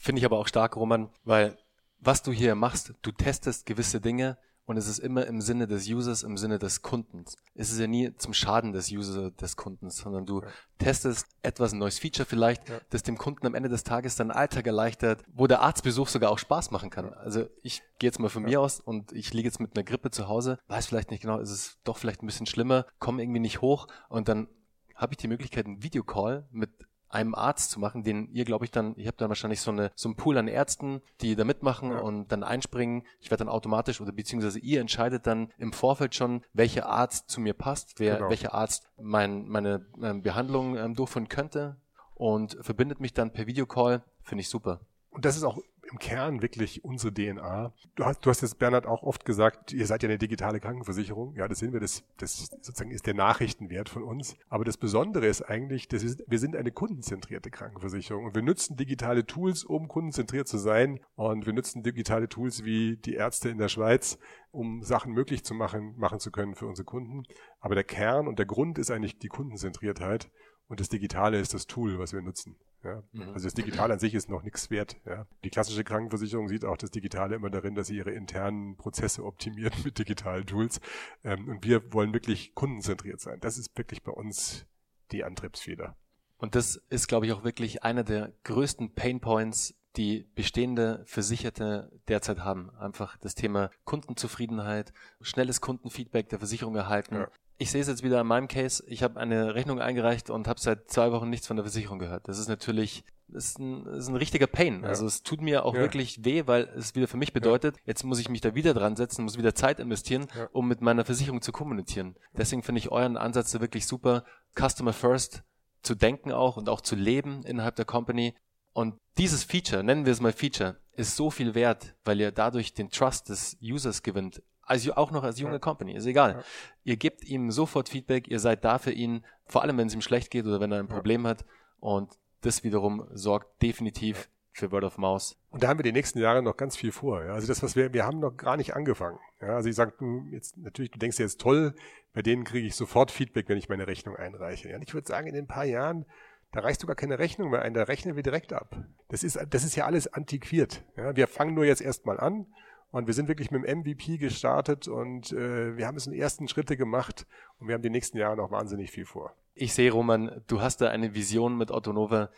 [0.01, 1.59] Finde ich aber auch stark, Roman, weil
[1.99, 5.87] was du hier machst, du testest gewisse Dinge und es ist immer im Sinne des
[5.87, 7.35] Users, im Sinne des Kundens.
[7.53, 10.47] Es ist ja nie zum Schaden des Users, des Kundens, sondern du ja.
[10.79, 12.79] testest etwas, ein neues Feature vielleicht, ja.
[12.89, 16.39] das dem Kunden am Ende des Tages seinen Alltag erleichtert, wo der Arztbesuch sogar auch
[16.39, 17.13] Spaß machen kann.
[17.13, 18.49] Also ich gehe jetzt mal von ja.
[18.49, 21.37] mir aus und ich liege jetzt mit einer Grippe zu Hause, weiß vielleicht nicht genau,
[21.37, 24.47] ist es doch vielleicht ein bisschen schlimmer, komme irgendwie nicht hoch und dann
[24.95, 26.71] habe ich die Möglichkeit, einen Videocall mit
[27.13, 29.91] einem Arzt zu machen, den ihr, glaube ich, dann, ihr habt dann wahrscheinlich so, eine,
[29.95, 31.99] so einen Pool an Ärzten, die da mitmachen ja.
[31.99, 33.03] und dann einspringen.
[33.19, 37.41] Ich werde dann automatisch oder beziehungsweise ihr entscheidet dann im Vorfeld schon, welcher Arzt zu
[37.41, 38.29] mir passt, wer, genau.
[38.29, 41.77] welcher Arzt mein, meine ähm, Behandlung ähm, durchführen könnte
[42.15, 44.03] und verbindet mich dann per Videocall.
[44.23, 44.79] Finde ich super.
[45.09, 45.59] Und das ist auch
[45.91, 47.73] im Kern wirklich unsere DNA.
[47.95, 51.35] Du hast, du hast jetzt, Bernhard, auch oft gesagt, ihr seid ja eine digitale Krankenversicherung.
[51.35, 51.79] Ja, das sind wir.
[51.79, 54.35] Das, das sozusagen ist der Nachrichtenwert von uns.
[54.49, 58.77] Aber das Besondere ist eigentlich, das ist, wir sind eine kundenzentrierte Krankenversicherung und wir nutzen
[58.77, 60.99] digitale Tools, um kundenzentriert zu sein.
[61.15, 64.17] Und wir nutzen digitale Tools wie die Ärzte in der Schweiz,
[64.51, 67.23] um Sachen möglich zu machen, machen zu können für unsere Kunden.
[67.59, 70.31] Aber der Kern und der Grund ist eigentlich die Kundenzentriertheit.
[70.71, 72.55] Und das Digitale ist das Tool, was wir nutzen.
[72.85, 73.03] Ja.
[73.11, 73.33] Mhm.
[73.33, 74.95] Also das Digitale an sich ist noch nichts wert.
[75.05, 75.27] Ja.
[75.43, 79.73] Die klassische Krankenversicherung sieht auch das Digitale immer darin, dass sie ihre internen Prozesse optimiert
[79.83, 80.79] mit digitalen Tools.
[81.25, 83.41] Ähm, und wir wollen wirklich kundenzentriert sein.
[83.41, 84.65] Das ist wirklich bei uns
[85.11, 85.97] die Antriebsfeder.
[86.37, 92.45] Und das ist, glaube ich, auch wirklich einer der größten Painpoints, die bestehende Versicherte derzeit
[92.45, 92.69] haben.
[92.77, 97.27] Einfach das Thema Kundenzufriedenheit, schnelles Kundenfeedback der Versicherung erhalten, ja
[97.61, 100.59] ich sehe es jetzt wieder in meinem Case, ich habe eine Rechnung eingereicht und habe
[100.59, 102.27] seit zwei Wochen nichts von der Versicherung gehört.
[102.27, 104.81] Das ist natürlich das ist ein, das ist ein richtiger Pain.
[104.81, 104.89] Ja.
[104.89, 105.81] Also es tut mir auch ja.
[105.81, 107.81] wirklich weh, weil es wieder für mich bedeutet, ja.
[107.85, 111.05] jetzt muss ich mich da wieder dran setzen, muss wieder Zeit investieren, um mit meiner
[111.05, 112.15] Versicherung zu kommunizieren.
[112.33, 114.25] Deswegen finde ich euren Ansatz wirklich super,
[114.57, 115.43] Customer First
[115.83, 118.33] zu denken auch und auch zu leben innerhalb der Company.
[118.73, 122.73] Und dieses Feature, nennen wir es mal Feature, ist so viel wert, weil ihr dadurch
[122.73, 124.41] den Trust des Users gewinnt
[124.71, 125.59] also auch noch als junge ja.
[125.59, 126.31] Company, ist egal.
[126.31, 126.43] Ja.
[126.83, 130.01] Ihr gebt ihm sofort Feedback, ihr seid da für ihn, vor allem wenn es ihm
[130.01, 131.45] schlecht geht oder wenn er ein Problem hat.
[131.79, 135.37] Und das wiederum sorgt definitiv für Word of Mouse.
[135.49, 137.23] Und da haben wir die nächsten Jahre noch ganz viel vor.
[137.23, 137.33] Ja.
[137.33, 139.19] Also das, was wir, wir haben noch gar nicht angefangen.
[139.41, 139.55] Ja.
[139.55, 141.75] Also ich sage, du jetzt natürlich, du denkst jetzt toll,
[142.13, 144.69] bei denen kriege ich sofort Feedback, wenn ich meine Rechnung einreiche.
[144.69, 144.77] Ja.
[144.77, 146.05] Und ich würde sagen, in ein paar Jahren,
[146.53, 148.75] da reichst du gar keine Rechnung mehr ein, da rechnen wir direkt ab.
[149.09, 150.83] Das ist, das ist ja alles antiquiert.
[150.95, 151.15] Ja.
[151.15, 152.45] Wir fangen nur jetzt erstmal an
[152.91, 156.47] und wir sind wirklich mit dem MVP gestartet und äh, wir haben es in ersten
[156.47, 157.25] Schritte gemacht
[157.59, 159.33] und wir haben die nächsten Jahre noch wahnsinnig viel vor.
[159.53, 162.29] Ich sehe, Roman, du hast da eine Vision mit Autonova,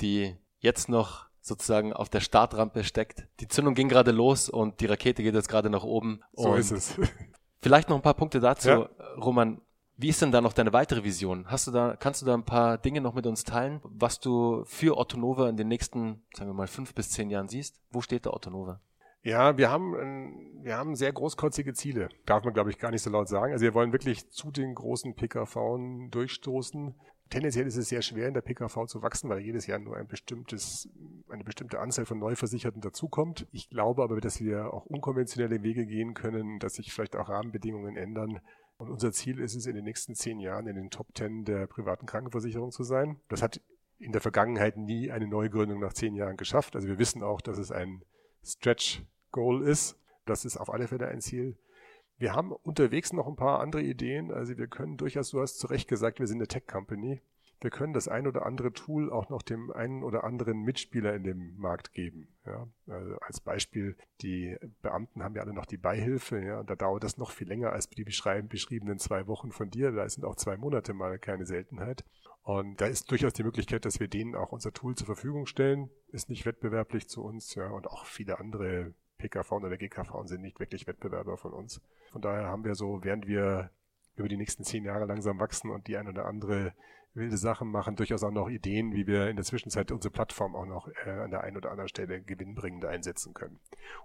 [0.00, 3.26] die jetzt noch sozusagen auf der Startrampe steckt.
[3.40, 6.20] Die Zündung ging gerade los und die Rakete geht jetzt gerade nach oben.
[6.34, 6.94] So ist es.
[7.60, 8.88] vielleicht noch ein paar Punkte dazu, ja.
[9.16, 9.60] Roman.
[9.96, 11.44] Wie ist denn da noch deine weitere Vision?
[11.48, 14.64] Hast du da, kannst du da ein paar Dinge noch mit uns teilen, was du
[14.64, 17.80] für Ottonova in den nächsten, sagen wir mal, fünf bis zehn Jahren siehst?
[17.90, 18.80] Wo steht der Ottonova?
[19.24, 22.08] Ja, wir haben, wir haben sehr großkotzige Ziele.
[22.26, 23.52] Darf man, glaube ich, gar nicht so laut sagen.
[23.52, 25.78] Also wir wollen wirklich zu den großen PKV
[26.10, 26.94] durchstoßen.
[27.30, 30.08] Tendenziell ist es sehr schwer, in der PKV zu wachsen, weil jedes Jahr nur ein
[30.08, 30.88] bestimmtes,
[31.30, 33.46] eine bestimmte Anzahl von Neuversicherten dazukommt.
[33.52, 37.96] Ich glaube aber, dass wir auch unkonventionelle Wege gehen können, dass sich vielleicht auch Rahmenbedingungen
[37.96, 38.40] ändern.
[38.76, 41.68] Und unser Ziel ist es, in den nächsten zehn Jahren in den Top Ten der
[41.68, 43.20] privaten Krankenversicherung zu sein.
[43.28, 43.62] Das hat
[43.98, 46.74] in der Vergangenheit nie eine Neugründung nach zehn Jahren geschafft.
[46.74, 48.02] Also wir wissen auch, dass es ein
[48.44, 49.98] Stretch Goal ist.
[50.26, 51.56] Das ist auf alle Fälle ein Ziel.
[52.18, 54.30] Wir haben unterwegs noch ein paar andere Ideen.
[54.30, 57.20] Also wir können durchaus, du hast zu Recht gesagt, wir sind eine Tech-Company.
[57.62, 61.22] Wir können das ein oder andere Tool auch noch dem einen oder anderen Mitspieler in
[61.22, 62.26] dem Markt geben.
[62.44, 67.04] Ja, also als Beispiel, die Beamten haben ja alle noch die Beihilfe, ja, da dauert
[67.04, 69.92] das noch viel länger als die beschriebenen zwei Wochen von dir.
[69.92, 72.04] Da sind auch zwei Monate mal keine Seltenheit.
[72.42, 75.90] Und da ist durchaus die Möglichkeit, dass wir denen auch unser Tool zur Verfügung stellen.
[76.08, 80.58] Ist nicht wettbewerblich zu uns, ja, und auch viele andere PKV oder GKV sind nicht
[80.58, 81.80] wirklich Wettbewerber von uns.
[82.10, 83.70] Von daher haben wir so, während wir
[84.16, 86.74] über die nächsten zehn Jahre langsam wachsen und die ein oder andere
[87.14, 90.66] wilde Sachen machen, durchaus auch noch Ideen, wie wir in der Zwischenzeit unsere Plattform auch
[90.66, 93.60] noch äh, an der einen oder anderen Stelle gewinnbringend einsetzen können.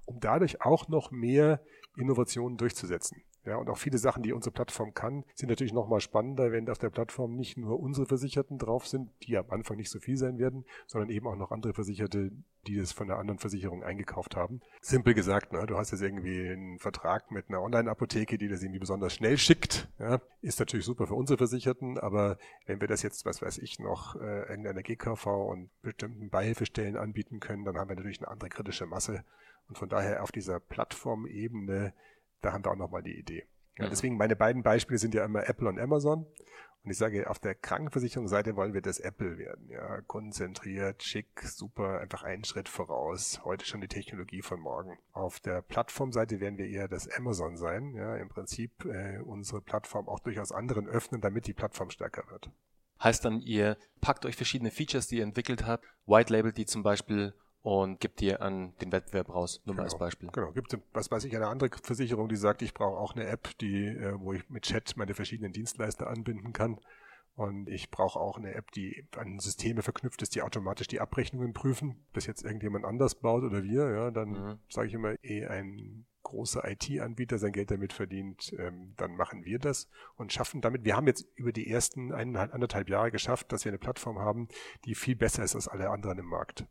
[0.05, 1.61] Um dadurch auch noch mehr
[1.95, 3.23] Innovationen durchzusetzen.
[3.47, 6.79] Ja, und auch viele Sachen, die unsere Plattform kann, sind natürlich nochmal spannender, wenn auf
[6.79, 10.37] der Plattform nicht nur unsere Versicherten drauf sind, die am Anfang nicht so viel sein
[10.37, 12.31] werden, sondern eben auch noch andere Versicherte,
[12.67, 14.59] die das von der anderen Versicherung eingekauft haben.
[14.81, 18.79] Simpel gesagt, ne, du hast jetzt irgendwie einen Vertrag mit einer Online-Apotheke, die das irgendwie
[18.79, 19.87] besonders schnell schickt.
[19.97, 23.79] Ja, ist natürlich super für unsere Versicherten, aber wenn wir das jetzt, was weiß ich,
[23.79, 28.49] noch äh, irgendeiner GKV und bestimmten Beihilfestellen anbieten können, dann haben wir natürlich eine andere
[28.49, 29.23] kritische Masse.
[29.69, 31.93] Und von daher auf dieser Plattformebene
[32.41, 33.45] da haben wir auch nochmal die Idee.
[33.77, 33.89] Ja.
[33.89, 36.25] Deswegen meine beiden Beispiele sind ja immer Apple und Amazon.
[36.83, 39.67] Und ich sage, auf der Krankenversicherungsseite wollen wir das Apple werden.
[39.69, 43.41] Ja, konzentriert, schick, super, einfach einen Schritt voraus.
[43.43, 44.97] Heute schon die Technologie von morgen.
[45.11, 47.93] Auf der Plattformseite werden wir eher das Amazon sein.
[47.93, 52.49] Ja, im Prinzip äh, unsere Plattform auch durchaus anderen öffnen, damit die Plattform stärker wird.
[53.03, 56.83] Heißt dann, ihr packt euch verschiedene Features, die ihr entwickelt habt, white label die zum
[56.83, 57.33] Beispiel
[57.67, 59.61] und gibt dir an den Wettbewerb raus.
[59.65, 60.29] Nur genau, mal als Beispiel.
[60.31, 60.53] Genau.
[60.53, 63.87] Gibt was weiß ich, eine andere Versicherung, die sagt, ich brauche auch eine App, die,
[63.87, 66.79] äh, wo ich mit Chat meine verschiedenen Dienstleister anbinden kann.
[67.35, 71.51] Und ich brauche auch eine App, die an Systeme verknüpft ist, die automatisch die Abrechnungen
[71.51, 72.05] prüfen.
[72.13, 74.59] Bis jetzt irgendjemand anders baut oder wir, ja, dann mhm.
[74.69, 79.59] sage ich immer, eh ein großer IT-Anbieter sein Geld damit verdient, ähm, dann machen wir
[79.59, 80.85] das und schaffen damit.
[80.85, 84.47] Wir haben jetzt über die ersten eineinhalb, anderthalb Jahre geschafft, dass wir eine Plattform haben,
[84.85, 86.65] die viel besser ist als alle anderen im Markt.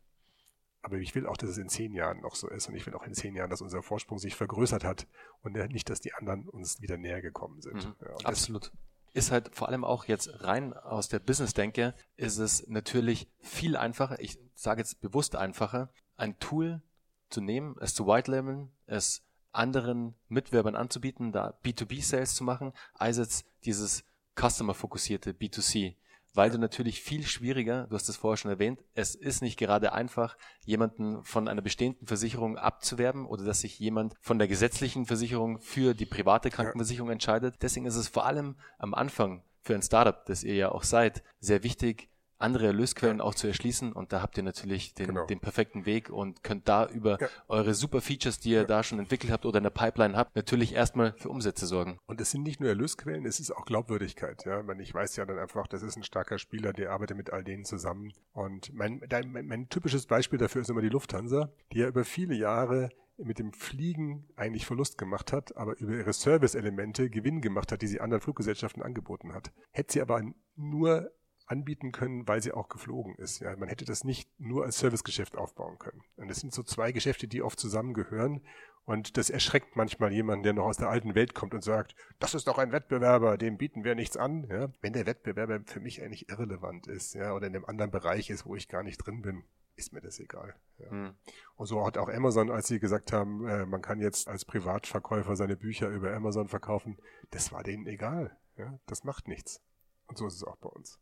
[0.87, 2.93] Aber ich will auch, dass es in zehn Jahren noch so ist und ich will
[2.93, 5.05] auch in zehn Jahren, dass unser Vorsprung sich vergrößert hat
[5.41, 7.83] und nicht, dass die anderen uns wieder näher gekommen sind.
[7.83, 8.71] Mhm, ja, absolut.
[9.11, 14.21] Ist halt vor allem auch jetzt rein aus der Business-Denke, ist es natürlich viel einfacher,
[14.21, 16.81] ich sage jetzt bewusst einfacher, ein Tool
[17.27, 23.45] zu nehmen, es zu white-labeln, es anderen Mitwerbern anzubieten, da B2B-Sales zu machen, als jetzt
[23.65, 24.05] dieses
[24.39, 25.97] Customer-fokussierte B2C
[26.33, 29.93] weil du natürlich viel schwieriger, du hast es vorher schon erwähnt, es ist nicht gerade
[29.93, 35.59] einfach, jemanden von einer bestehenden Versicherung abzuwerben oder dass sich jemand von der gesetzlichen Versicherung
[35.59, 37.55] für die private Krankenversicherung entscheidet.
[37.61, 41.23] Deswegen ist es vor allem am Anfang für ein Startup, das ihr ja auch seid,
[41.39, 45.25] sehr wichtig, andere Erlösquellen auch zu erschließen und da habt ihr natürlich den, genau.
[45.25, 47.27] den perfekten Weg und könnt da über ja.
[47.47, 48.65] eure super Features, die ihr ja.
[48.65, 51.99] da schon entwickelt habt oder in der Pipeline habt, natürlich erstmal für Umsätze sorgen.
[52.05, 54.45] Und es sind nicht nur Erlösquellen, es ist auch Glaubwürdigkeit.
[54.45, 57.17] Ja, ich, meine, ich weiß ja dann einfach, das ist ein starker Spieler, der arbeitet
[57.17, 58.13] mit all denen zusammen.
[58.33, 62.35] Und mein, mein, mein typisches Beispiel dafür ist immer die Lufthansa, die ja über viele
[62.35, 67.81] Jahre mit dem Fliegen eigentlich Verlust gemacht hat, aber über ihre Service-Elemente Gewinn gemacht hat,
[67.81, 69.51] die sie anderen Fluggesellschaften angeboten hat.
[69.71, 70.21] Hätte sie aber
[70.55, 71.11] nur
[71.47, 73.39] anbieten können, weil sie auch geflogen ist.
[73.39, 76.03] Ja, man hätte das nicht nur als Servicegeschäft aufbauen können.
[76.17, 78.41] Und das sind so zwei Geschäfte, die oft zusammengehören.
[78.85, 82.33] Und das erschreckt manchmal jemanden, der noch aus der alten Welt kommt und sagt, das
[82.33, 84.47] ist doch ein Wettbewerber, dem bieten wir nichts an.
[84.49, 88.29] Ja, wenn der Wettbewerber für mich eigentlich irrelevant ist, ja, oder in einem anderen Bereich
[88.29, 89.43] ist, wo ich gar nicht drin bin,
[89.75, 90.55] ist mir das egal.
[90.79, 90.91] Ja.
[90.91, 91.15] Mhm.
[91.55, 95.35] Und so hat auch Amazon, als sie gesagt haben, äh, man kann jetzt als Privatverkäufer
[95.35, 96.97] seine Bücher über Amazon verkaufen,
[97.31, 98.37] das war denen egal.
[98.57, 99.61] Ja, das macht nichts.
[100.07, 100.97] Und so ist es auch bei uns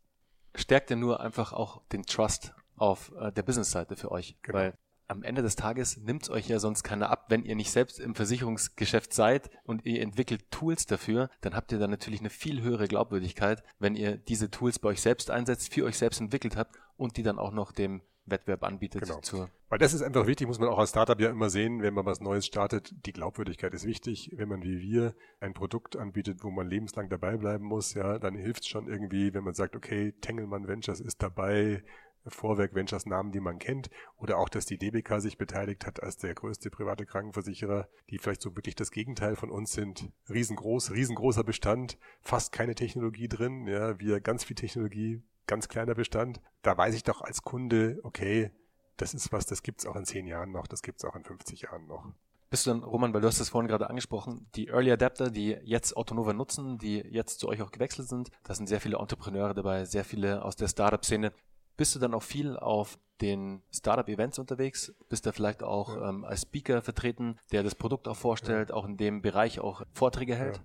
[0.56, 4.36] stärkt ja nur einfach auch den Trust auf äh, der Business-Seite für euch.
[4.42, 4.58] Genau.
[4.58, 7.70] Weil am Ende des Tages nimmt es euch ja sonst keiner ab, wenn ihr nicht
[7.70, 12.30] selbst im Versicherungsgeschäft seid und ihr entwickelt Tools dafür, dann habt ihr dann natürlich eine
[12.30, 16.56] viel höhere Glaubwürdigkeit, wenn ihr diese Tools bei euch selbst einsetzt, für euch selbst entwickelt
[16.56, 19.02] habt und die dann auch noch dem Wettbewerb anbietet.
[19.02, 19.20] Genau.
[19.20, 21.94] Zur Weil das ist einfach wichtig, muss man auch als Startup ja immer sehen, wenn
[21.94, 22.92] man was Neues startet.
[23.06, 24.30] Die Glaubwürdigkeit ist wichtig.
[24.34, 28.34] Wenn man wie wir ein Produkt anbietet, wo man lebenslang dabei bleiben muss, ja, dann
[28.34, 31.82] hilft es schon irgendwie, wenn man sagt, okay, Tengelmann Ventures ist dabei,
[32.28, 36.16] Vorwerk Ventures Namen, die man kennt, oder auch, dass die DBK sich beteiligt hat als
[36.16, 40.10] der größte private Krankenversicherer, die vielleicht so wirklich das Gegenteil von uns sind.
[40.28, 46.40] Riesengroß, riesengroßer Bestand, fast keine Technologie drin, ja, wir ganz viel Technologie ganz kleiner Bestand.
[46.62, 48.50] Da weiß ich doch als Kunde, okay,
[48.96, 51.62] das ist was, das gibt's auch in zehn Jahren noch, das gibt's auch in 50
[51.62, 52.06] Jahren noch.
[52.48, 55.58] Bist du dann, Roman, weil du hast das vorhin gerade angesprochen, die Early Adapter, die
[55.64, 59.52] jetzt Autonova nutzen, die jetzt zu euch auch gewechselt sind, da sind sehr viele Entrepreneure
[59.52, 61.32] dabei, sehr viele aus der Startup-Szene.
[61.76, 64.94] Bist du dann auch viel auf den Startup-Events unterwegs?
[65.08, 66.08] Bist du vielleicht auch ja.
[66.08, 68.76] ähm, als Speaker vertreten, der das Produkt auch vorstellt, ja.
[68.76, 70.58] auch in dem Bereich auch Vorträge hält?
[70.58, 70.62] Ja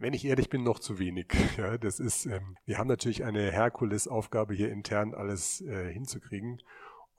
[0.00, 1.26] wenn ich ehrlich bin, noch zu wenig.
[1.56, 6.62] Ja, das ist, ähm, wir haben natürlich eine Herkulesaufgabe hier intern alles äh, hinzukriegen.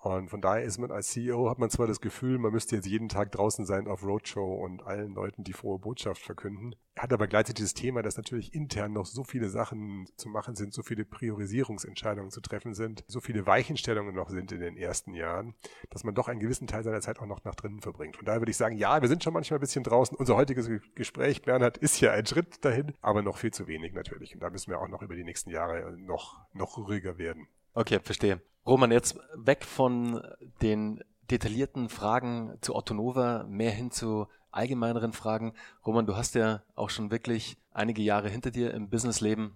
[0.02, 2.88] Und von daher ist man als CEO, hat man zwar das Gefühl, man müsste jetzt
[2.88, 6.74] jeden Tag draußen sein auf Roadshow und allen Leuten die frohe Botschaft verkünden.
[6.98, 10.74] Hat aber gleichzeitig das Thema, dass natürlich intern noch so viele Sachen zu machen sind,
[10.74, 15.54] so viele Priorisierungsentscheidungen zu treffen sind, so viele Weichenstellungen noch sind in den ersten Jahren,
[15.92, 18.18] dass man doch einen gewissen Teil seiner Zeit auch noch nach drinnen verbringt.
[18.18, 20.18] Von daher würde ich sagen, ja, wir sind schon manchmal ein bisschen draußen.
[20.18, 24.34] Unser heutiges Gespräch, Bernhard, ist ja ein Schritt dahin, aber noch viel zu wenig natürlich.
[24.34, 27.48] Und da müssen wir auch noch über die nächsten Jahre noch, noch ruhiger werden.
[27.76, 28.42] Okay, verstehe.
[28.66, 30.22] Roman, jetzt weg von
[30.62, 35.54] den detaillierten Fragen zu Autonova, mehr hin zu allgemeineren Fragen.
[35.86, 39.56] Roman, du hast ja auch schon wirklich einige Jahre hinter dir im Businessleben.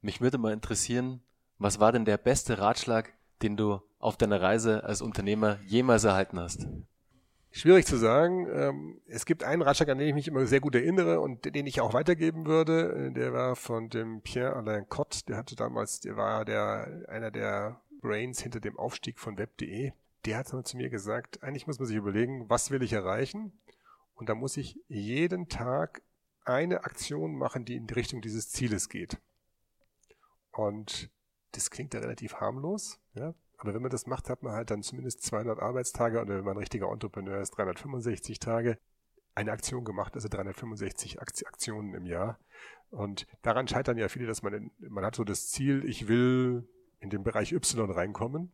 [0.00, 1.20] Mich würde mal interessieren,
[1.58, 6.38] was war denn der beste Ratschlag, den du auf deiner Reise als Unternehmer jemals erhalten
[6.38, 6.66] hast?
[7.50, 8.46] Schwierig zu sagen.
[8.52, 11.66] Ähm, es gibt einen Ratschlag, an den ich mich immer sehr gut erinnere und den
[11.66, 13.10] ich auch weitergeben würde.
[13.12, 15.26] Der war von dem Pierre-Alain Cott.
[15.28, 19.92] Der hatte damals, der war der, einer der Brains hinter dem Aufstieg von web.de,
[20.24, 23.52] der hat zu mir gesagt, eigentlich muss man sich überlegen, was will ich erreichen?
[24.14, 26.02] Und da muss ich jeden Tag
[26.44, 29.18] eine Aktion machen, die in die Richtung dieses Zieles geht.
[30.52, 31.10] Und
[31.52, 33.34] das klingt ja relativ harmlos, ja.
[33.58, 36.56] Aber wenn man das macht, hat man halt dann zumindest 200 Arbeitstage oder wenn man
[36.56, 38.78] ein richtiger Entrepreneur ist, 365 Tage
[39.34, 42.38] eine Aktion gemacht, also 365 Aktionen im Jahr.
[42.90, 47.10] Und daran scheitern ja viele, dass man, man hat so das Ziel, ich will in
[47.10, 48.52] den Bereich Y reinkommen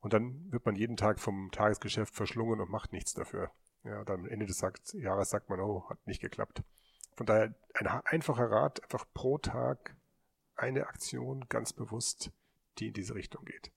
[0.00, 3.50] und dann wird man jeden Tag vom Tagesgeschäft verschlungen und macht nichts dafür.
[3.84, 4.62] Ja, dann am Ende des
[4.94, 6.62] Jahres sagt man, oh, hat nicht geklappt.
[7.16, 9.96] Von daher ein einfacher Rat, einfach pro Tag
[10.56, 12.30] eine Aktion ganz bewusst,
[12.78, 13.72] die in diese Richtung geht.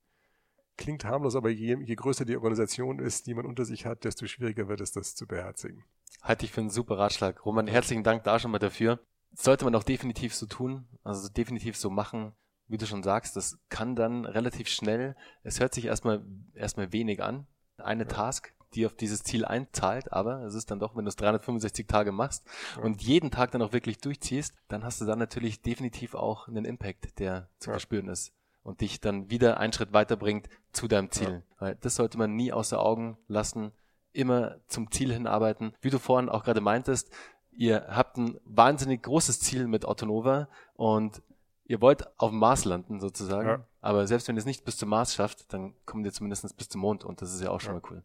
[0.75, 4.25] Klingt harmlos, aber je, je größer die Organisation ist, die man unter sich hat, desto
[4.25, 5.85] schwieriger wird es, das zu beherzigen.
[6.21, 7.45] Halte ich für einen super Ratschlag.
[7.45, 8.99] Roman, herzlichen Dank da schon mal dafür.
[9.33, 12.33] sollte man auch definitiv so tun, also definitiv so machen
[12.73, 17.21] wie du schon sagst, das kann dann relativ schnell, es hört sich erstmal, erstmal wenig
[17.21, 17.45] an,
[17.77, 18.09] eine ja.
[18.09, 21.87] Task, die auf dieses Ziel einzahlt, aber es ist dann doch, wenn du es 365
[21.87, 22.81] Tage machst ja.
[22.81, 26.65] und jeden Tag dann auch wirklich durchziehst, dann hast du dann natürlich definitiv auch einen
[26.65, 27.73] Impact, der zu ja.
[27.73, 28.33] verspüren ist
[28.63, 31.43] und dich dann wieder einen Schritt weiterbringt zu deinem Ziel.
[31.59, 33.71] Weil das sollte man nie außer Augen lassen,
[34.13, 35.75] immer zum Ziel hinarbeiten.
[35.81, 37.11] Wie du vorhin auch gerade meintest,
[37.51, 41.21] ihr habt ein wahnsinnig großes Ziel mit Autonova und
[41.65, 43.47] ihr wollt auf dem Mars landen sozusagen.
[43.47, 43.67] Ja.
[43.81, 46.69] Aber selbst wenn ihr es nicht bis zum Mars schafft, dann kommt ihr zumindest bis
[46.69, 47.81] zum Mond und das ist ja auch schon ja.
[47.81, 48.03] mal cool.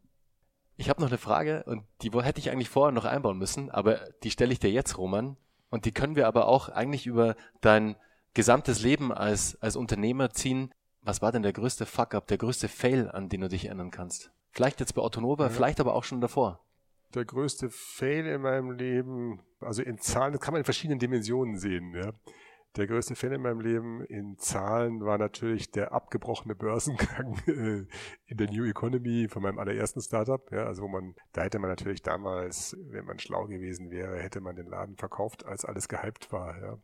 [0.77, 3.97] Ich habe noch eine Frage und die hätte ich eigentlich vorher noch einbauen müssen, aber
[4.23, 5.37] die stelle ich dir jetzt, Roman.
[5.71, 7.97] Und die können wir aber auch eigentlich über dein
[8.33, 10.73] gesamtes Leben als, als Unternehmer ziehen.
[11.03, 14.31] Was war denn der größte Fuck-up, der größte Fail, an den du dich erinnern kannst?
[14.53, 15.51] Vielleicht jetzt bei Autonova, ja.
[15.51, 16.65] vielleicht aber auch schon davor.
[17.15, 21.57] Der größte Fail in meinem Leben, also in Zahlen, das kann man in verschiedenen Dimensionen
[21.57, 21.95] sehen.
[21.95, 22.13] Ja.
[22.77, 27.87] Der größte Fan in meinem Leben in Zahlen war natürlich der abgebrochene Börsengang äh,
[28.27, 30.51] in der New Economy von meinem allerersten Startup.
[30.53, 34.41] Ja, also wo man, da hätte man natürlich damals, wenn man schlau gewesen wäre, hätte
[34.41, 36.61] man den Laden verkauft, als alles gehypt war.
[36.61, 36.79] Ja.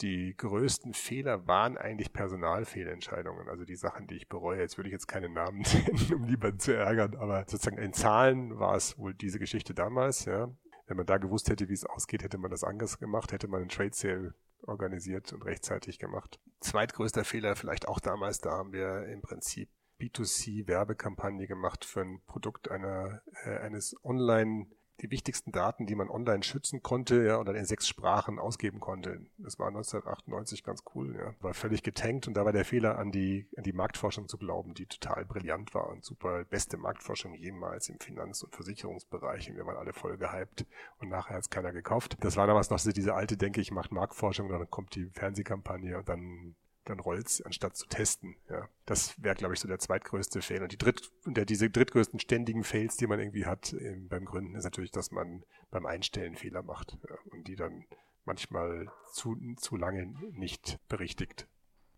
[0.00, 4.60] Die größten Fehler waren eigentlich Personalfehlentscheidungen, also die Sachen, die ich bereue.
[4.60, 8.58] Jetzt würde ich jetzt keine Namen nennen, um niemanden zu ärgern, aber sozusagen in Zahlen
[8.58, 10.48] war es wohl diese Geschichte damals, ja.
[10.86, 13.60] Wenn man da gewusst hätte, wie es ausgeht, hätte man das anders gemacht, hätte man
[13.60, 14.34] einen Trade Sale
[14.66, 16.40] organisiert und rechtzeitig gemacht.
[16.60, 19.68] Zweitgrößter Fehler vielleicht auch damals, da haben wir im Prinzip
[20.00, 24.66] B2C-Werbekampagne gemacht für ein Produkt einer, äh, eines Online-
[25.00, 28.80] die wichtigsten Daten, die man online schützen konnte, ja, und dann in sechs Sprachen ausgeben
[28.80, 29.26] konnte.
[29.38, 31.34] Das war 1998 ganz cool, ja.
[31.40, 34.74] War völlig getankt und da war der Fehler, an die, an die Marktforschung zu glauben,
[34.74, 39.50] die total brillant war und super beste Marktforschung jemals im Finanz- und Versicherungsbereich.
[39.50, 40.64] Und wir waren alle voll gehypt
[40.98, 42.16] und nachher hat es keiner gekauft.
[42.20, 46.08] Das war damals noch diese alte Denke, ich mache Marktforschung, dann kommt die Fernsehkampagne und
[46.08, 46.54] dann
[46.84, 48.36] dann rollt's, anstatt zu testen.
[48.48, 50.62] Ja, das wäre, glaube ich, so der zweitgrößte Fail.
[50.62, 54.54] Und die dritt, der, diese drittgrößten ständigen Fails, die man irgendwie hat äh, beim Gründen,
[54.54, 57.84] ist natürlich, dass man beim Einstellen Fehler macht ja, und die dann
[58.24, 61.46] manchmal zu, zu lange nicht berichtigt.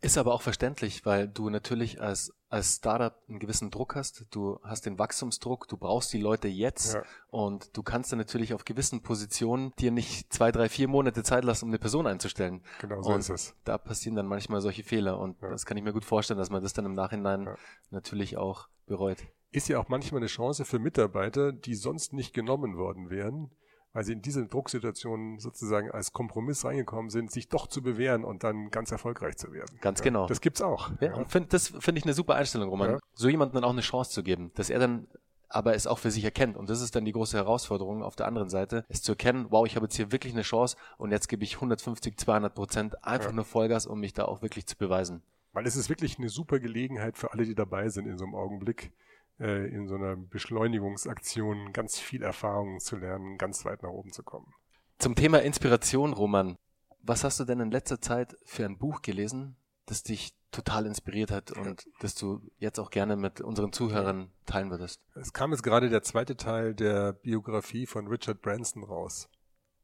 [0.02, 4.26] Ist aber auch verständlich, weil du natürlich als, als Startup einen gewissen Druck hast.
[4.30, 7.02] Du hast den Wachstumsdruck, du brauchst die Leute jetzt ja.
[7.28, 11.44] und du kannst dann natürlich auf gewissen Positionen dir nicht zwei, drei, vier Monate Zeit
[11.44, 12.62] lassen, um eine Person einzustellen.
[12.80, 13.54] Genau so und ist es.
[13.64, 15.50] Da passieren dann manchmal solche Fehler und ja.
[15.50, 17.56] das kann ich mir gut vorstellen, dass man das dann im Nachhinein ja.
[17.90, 19.18] natürlich auch bereut.
[19.50, 23.50] Ist ja auch manchmal eine Chance für Mitarbeiter, die sonst nicht genommen worden wären,
[23.96, 28.44] weil sie in diese Drucksituation sozusagen als Kompromiss reingekommen sind, sich doch zu bewähren und
[28.44, 29.78] dann ganz erfolgreich zu werden.
[29.80, 30.26] Ganz ja, genau.
[30.26, 30.90] Das gibt's auch.
[31.00, 31.14] Ja, ja.
[31.14, 32.98] Und find, das finde ich eine super Einstellung, Roman.
[33.14, 35.08] So jemandem dann auch eine Chance zu geben, dass er dann
[35.48, 36.58] aber es auch für sich erkennt.
[36.58, 39.64] Und das ist dann die große Herausforderung auf der anderen Seite, es zu erkennen, wow,
[39.66, 43.32] ich habe jetzt hier wirklich eine Chance und jetzt gebe ich 150, 200 Prozent einfach
[43.32, 45.22] nur Vollgas, um mich da auch wirklich zu beweisen.
[45.54, 48.34] Weil es ist wirklich eine super Gelegenheit für alle, die dabei sind in so einem
[48.34, 48.92] Augenblick,
[49.40, 54.22] äh, in so einer Beschleunigungsaktion ganz viel Erfahrung zu lernen, ganz weit nach oben zu
[54.22, 54.52] kommen.
[54.98, 56.56] Zum Thema Inspiration, Roman.
[57.02, 61.30] Was hast du denn in letzter Zeit für ein Buch gelesen, das dich total inspiriert
[61.30, 61.92] hat und ja.
[62.00, 65.00] das du jetzt auch gerne mit unseren Zuhörern teilen würdest?
[65.14, 69.28] Es kam jetzt gerade der zweite Teil der Biografie von Richard Branson raus.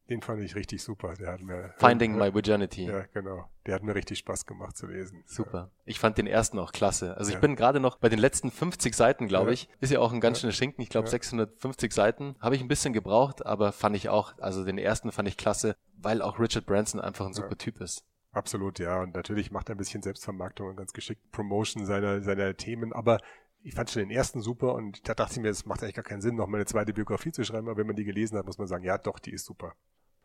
[0.09, 1.13] Den fand ich richtig super.
[1.13, 2.85] Der hat mir Finding My Virginity.
[2.85, 3.49] Ja, genau.
[3.65, 5.23] Der hat mir richtig Spaß gemacht zu lesen.
[5.25, 5.57] Super.
[5.57, 5.71] Ja.
[5.85, 7.15] Ich fand den ersten auch klasse.
[7.15, 7.37] Also ja.
[7.37, 9.53] ich bin gerade noch bei den letzten 50 Seiten, glaube ja.
[9.53, 9.69] ich.
[9.79, 10.81] Ist ja auch ein ganz schöner Schinken.
[10.81, 12.35] Ich glaube 650 Seiten.
[12.41, 15.77] Habe ich ein bisschen gebraucht, aber fand ich auch, also den ersten fand ich klasse,
[15.97, 18.03] weil auch Richard Branson einfach ein super Typ ist.
[18.33, 19.01] Absolut, ja.
[19.01, 22.91] Und natürlich macht er ein bisschen Selbstvermarktung und ganz geschickt Promotion seiner, seiner Themen.
[22.91, 23.19] Aber
[23.63, 26.03] ich fand schon den ersten super und da dachte ich mir, es macht eigentlich gar
[26.03, 27.67] keinen Sinn, noch mal eine zweite Biografie zu schreiben.
[27.67, 29.73] Aber wenn man die gelesen hat, muss man sagen, ja, doch, die ist super.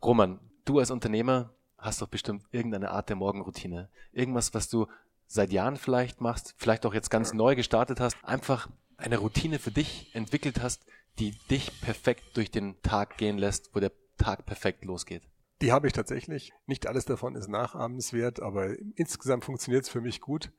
[0.03, 3.89] Roman, du als Unternehmer hast doch bestimmt irgendeine Art der Morgenroutine.
[4.13, 4.87] Irgendwas, was du
[5.27, 9.71] seit Jahren vielleicht machst, vielleicht auch jetzt ganz neu gestartet hast, einfach eine Routine für
[9.71, 10.85] dich entwickelt hast,
[11.19, 15.23] die dich perfekt durch den Tag gehen lässt, wo der Tag perfekt losgeht.
[15.61, 16.53] Die habe ich tatsächlich.
[16.67, 20.53] Nicht alles davon ist nachahmenswert, aber insgesamt funktioniert es für mich gut.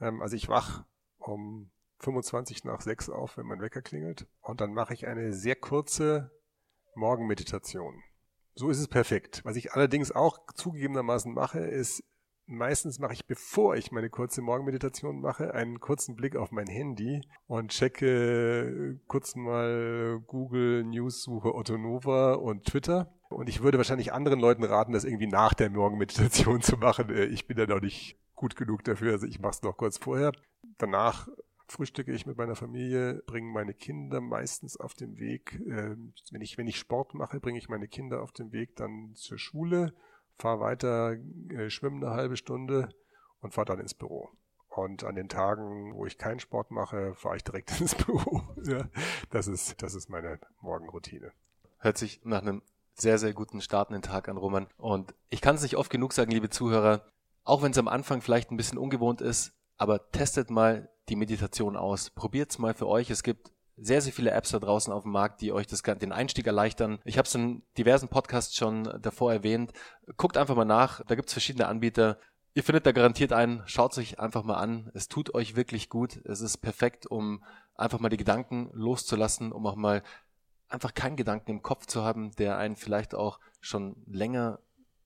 [0.00, 0.84] Ähm, also ich wach
[1.18, 4.26] um 25 nach 6 auf, wenn mein Wecker klingelt.
[4.40, 6.30] Und dann mache ich eine sehr kurze
[6.94, 8.02] Morgenmeditation.
[8.54, 9.40] So ist es perfekt.
[9.44, 12.02] Was ich allerdings auch zugegebenermaßen mache, ist,
[12.46, 17.20] meistens mache ich, bevor ich meine kurze Morgenmeditation mache, einen kurzen Blick auf mein Handy
[17.46, 23.14] und checke kurz mal Google News, suche Otto Nova und Twitter.
[23.28, 27.10] Und ich würde wahrscheinlich anderen Leuten raten, das irgendwie nach der Morgenmeditation zu machen.
[27.10, 29.98] Äh, ich bin da noch nicht gut genug dafür, also ich mache es noch kurz
[29.98, 30.32] vorher.
[30.78, 31.28] Danach
[31.68, 35.60] frühstücke ich mit meiner Familie, bringe meine Kinder meistens auf dem Weg.
[35.66, 35.96] Äh,
[36.30, 39.38] wenn, ich, wenn ich Sport mache, bringe ich meine Kinder auf dem Weg dann zur
[39.38, 39.94] Schule,
[40.36, 41.16] fahre weiter,
[41.50, 42.88] äh, schwimme eine halbe Stunde
[43.40, 44.30] und fahre dann ins Büro.
[44.68, 48.42] Und an den Tagen, wo ich keinen Sport mache, fahre ich direkt ins Büro.
[48.64, 48.88] Ja,
[49.30, 51.32] das ist, das ist meine Morgenroutine.
[51.78, 52.62] Hört sich nach einem
[52.94, 54.66] sehr, sehr guten startenden Tag an, Roman.
[54.76, 57.04] Und ich kann es nicht oft genug sagen, liebe Zuhörer,
[57.44, 61.76] auch wenn es am Anfang vielleicht ein bisschen ungewohnt ist, aber testet mal die Meditation
[61.76, 62.10] aus.
[62.10, 63.10] Probiert es mal für euch.
[63.10, 66.12] Es gibt sehr, sehr viele Apps da draußen auf dem Markt, die euch das, den
[66.12, 66.98] Einstieg erleichtern.
[67.04, 69.72] Ich habe es in diversen Podcasts schon davor erwähnt.
[70.16, 72.18] Guckt einfach mal nach, da gibt es verschiedene Anbieter.
[72.54, 74.90] Ihr findet da garantiert einen, schaut es euch einfach mal an.
[74.94, 76.20] Es tut euch wirklich gut.
[76.24, 77.44] Es ist perfekt, um
[77.74, 80.02] einfach mal die Gedanken loszulassen, um auch mal
[80.68, 84.58] einfach keinen Gedanken im Kopf zu haben, der einen vielleicht auch schon länger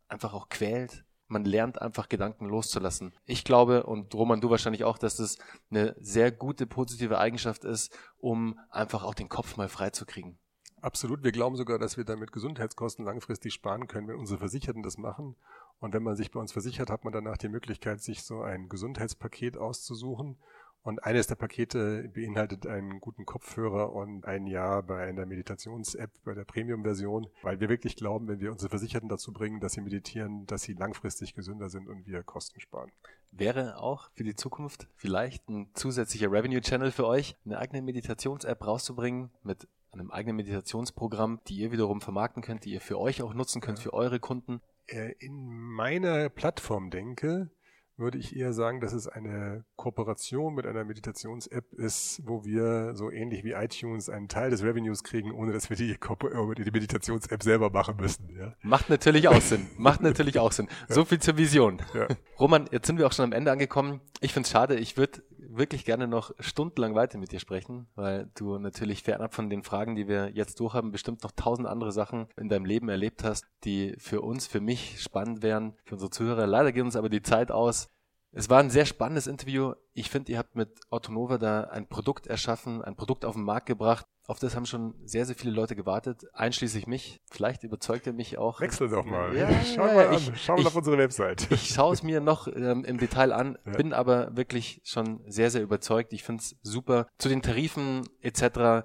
[0.08, 3.12] einfach auch quält man lernt einfach Gedanken loszulassen.
[3.24, 5.38] Ich glaube, und Roman, du wahrscheinlich auch, dass das
[5.70, 10.38] eine sehr gute, positive Eigenschaft ist, um einfach auch den Kopf mal freizukriegen.
[10.80, 11.22] Absolut.
[11.22, 15.36] Wir glauben sogar, dass wir damit Gesundheitskosten langfristig sparen können, wenn unsere Versicherten das machen.
[15.78, 18.68] Und wenn man sich bei uns versichert, hat man danach die Möglichkeit, sich so ein
[18.68, 20.38] Gesundheitspaket auszusuchen
[20.82, 26.34] und eines der Pakete beinhaltet einen guten Kopfhörer und ein Jahr bei einer Meditations-App bei
[26.34, 30.46] der Premium-Version, weil wir wirklich glauben, wenn wir unsere Versicherten dazu bringen, dass sie meditieren,
[30.46, 32.90] dass sie langfristig gesünder sind und wir Kosten sparen.
[33.30, 39.30] Wäre auch für die Zukunft vielleicht ein zusätzlicher Revenue-Channel für euch, eine eigene Meditations-App rauszubringen
[39.42, 43.60] mit einem eigenen Meditationsprogramm, die ihr wiederum vermarkten könnt, die ihr für euch auch nutzen
[43.60, 44.60] könnt, für eure Kunden?
[44.86, 47.50] Äh, in meiner Plattform denke,
[47.96, 53.10] würde ich eher sagen, dass es eine Kooperation mit einer Meditations-App ist, wo wir so
[53.10, 57.42] ähnlich wie iTunes einen Teil des Revenues kriegen, ohne dass wir die, äh, die Meditations-App
[57.42, 58.28] selber machen müssen.
[58.36, 58.54] Ja.
[58.62, 59.66] Macht natürlich auch Sinn.
[59.76, 60.68] Macht natürlich auch Sinn.
[60.88, 61.80] So viel zur Vision.
[61.94, 62.08] Ja.
[62.38, 64.00] Roman, jetzt sind wir auch schon am Ende angekommen.
[64.20, 64.76] Ich finde es schade.
[64.76, 65.22] Ich würde
[65.56, 69.94] wirklich gerne noch stundenlang weiter mit dir sprechen, weil du natürlich fernab von den Fragen,
[69.94, 73.94] die wir jetzt durchhaben, bestimmt noch tausend andere Sachen in deinem Leben erlebt hast, die
[73.98, 76.46] für uns, für mich spannend wären, für unsere Zuhörer.
[76.46, 77.88] Leider geht uns aber die Zeit aus.
[78.34, 79.74] Es war ein sehr spannendes Interview.
[79.92, 83.66] Ich finde, ihr habt mit Autonova da ein Produkt erschaffen, ein Produkt auf den Markt
[83.66, 84.06] gebracht.
[84.26, 87.20] Auf das haben schon sehr, sehr viele Leute gewartet, einschließlich mich.
[87.30, 88.60] Vielleicht überzeugt ihr mich auch.
[88.60, 89.36] Wechsel doch mal.
[89.36, 90.14] Ja, Schau ja, mal an.
[90.14, 91.48] Ich, Schau mal auf unsere Website.
[91.50, 93.72] Ich schaue es mir noch ähm, im Detail an, ja.
[93.72, 96.12] bin aber wirklich schon sehr, sehr überzeugt.
[96.12, 97.08] Ich finde es super.
[97.18, 98.84] Zu den Tarifen etc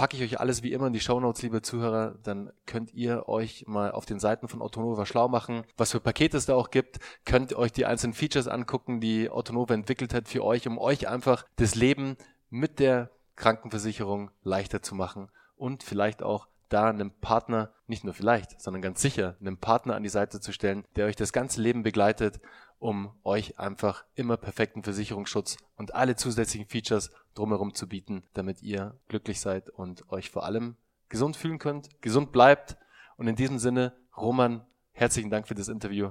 [0.00, 2.14] packe ich euch alles wie immer in die Shownotes, liebe Zuhörer.
[2.22, 6.38] Dann könnt ihr euch mal auf den Seiten von Autonova schlau machen, was für Pakete
[6.38, 7.00] es da auch gibt.
[7.26, 11.44] Könnt euch die einzelnen Features angucken, die Autonova entwickelt hat für euch, um euch einfach
[11.56, 12.16] das Leben
[12.48, 18.58] mit der Krankenversicherung leichter zu machen und vielleicht auch da einem Partner, nicht nur vielleicht,
[18.58, 21.82] sondern ganz sicher, einem Partner an die Seite zu stellen, der euch das ganze Leben
[21.82, 22.40] begleitet
[22.80, 28.98] um euch einfach immer perfekten Versicherungsschutz und alle zusätzlichen Features drumherum zu bieten, damit ihr
[29.08, 30.76] glücklich seid und euch vor allem
[31.08, 32.76] gesund fühlen könnt, gesund bleibt.
[33.16, 36.10] Und in diesem Sinne, Roman, herzlichen Dank für das Interview.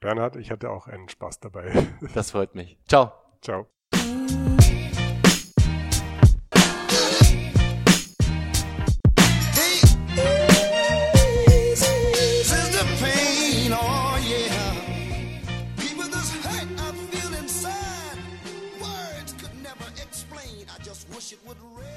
[0.00, 1.86] Bernhard, ich hatte auch einen Spaß dabei.
[2.14, 2.78] Das freut mich.
[2.86, 3.12] Ciao.
[3.40, 3.66] Ciao.
[21.34, 21.93] it would rain.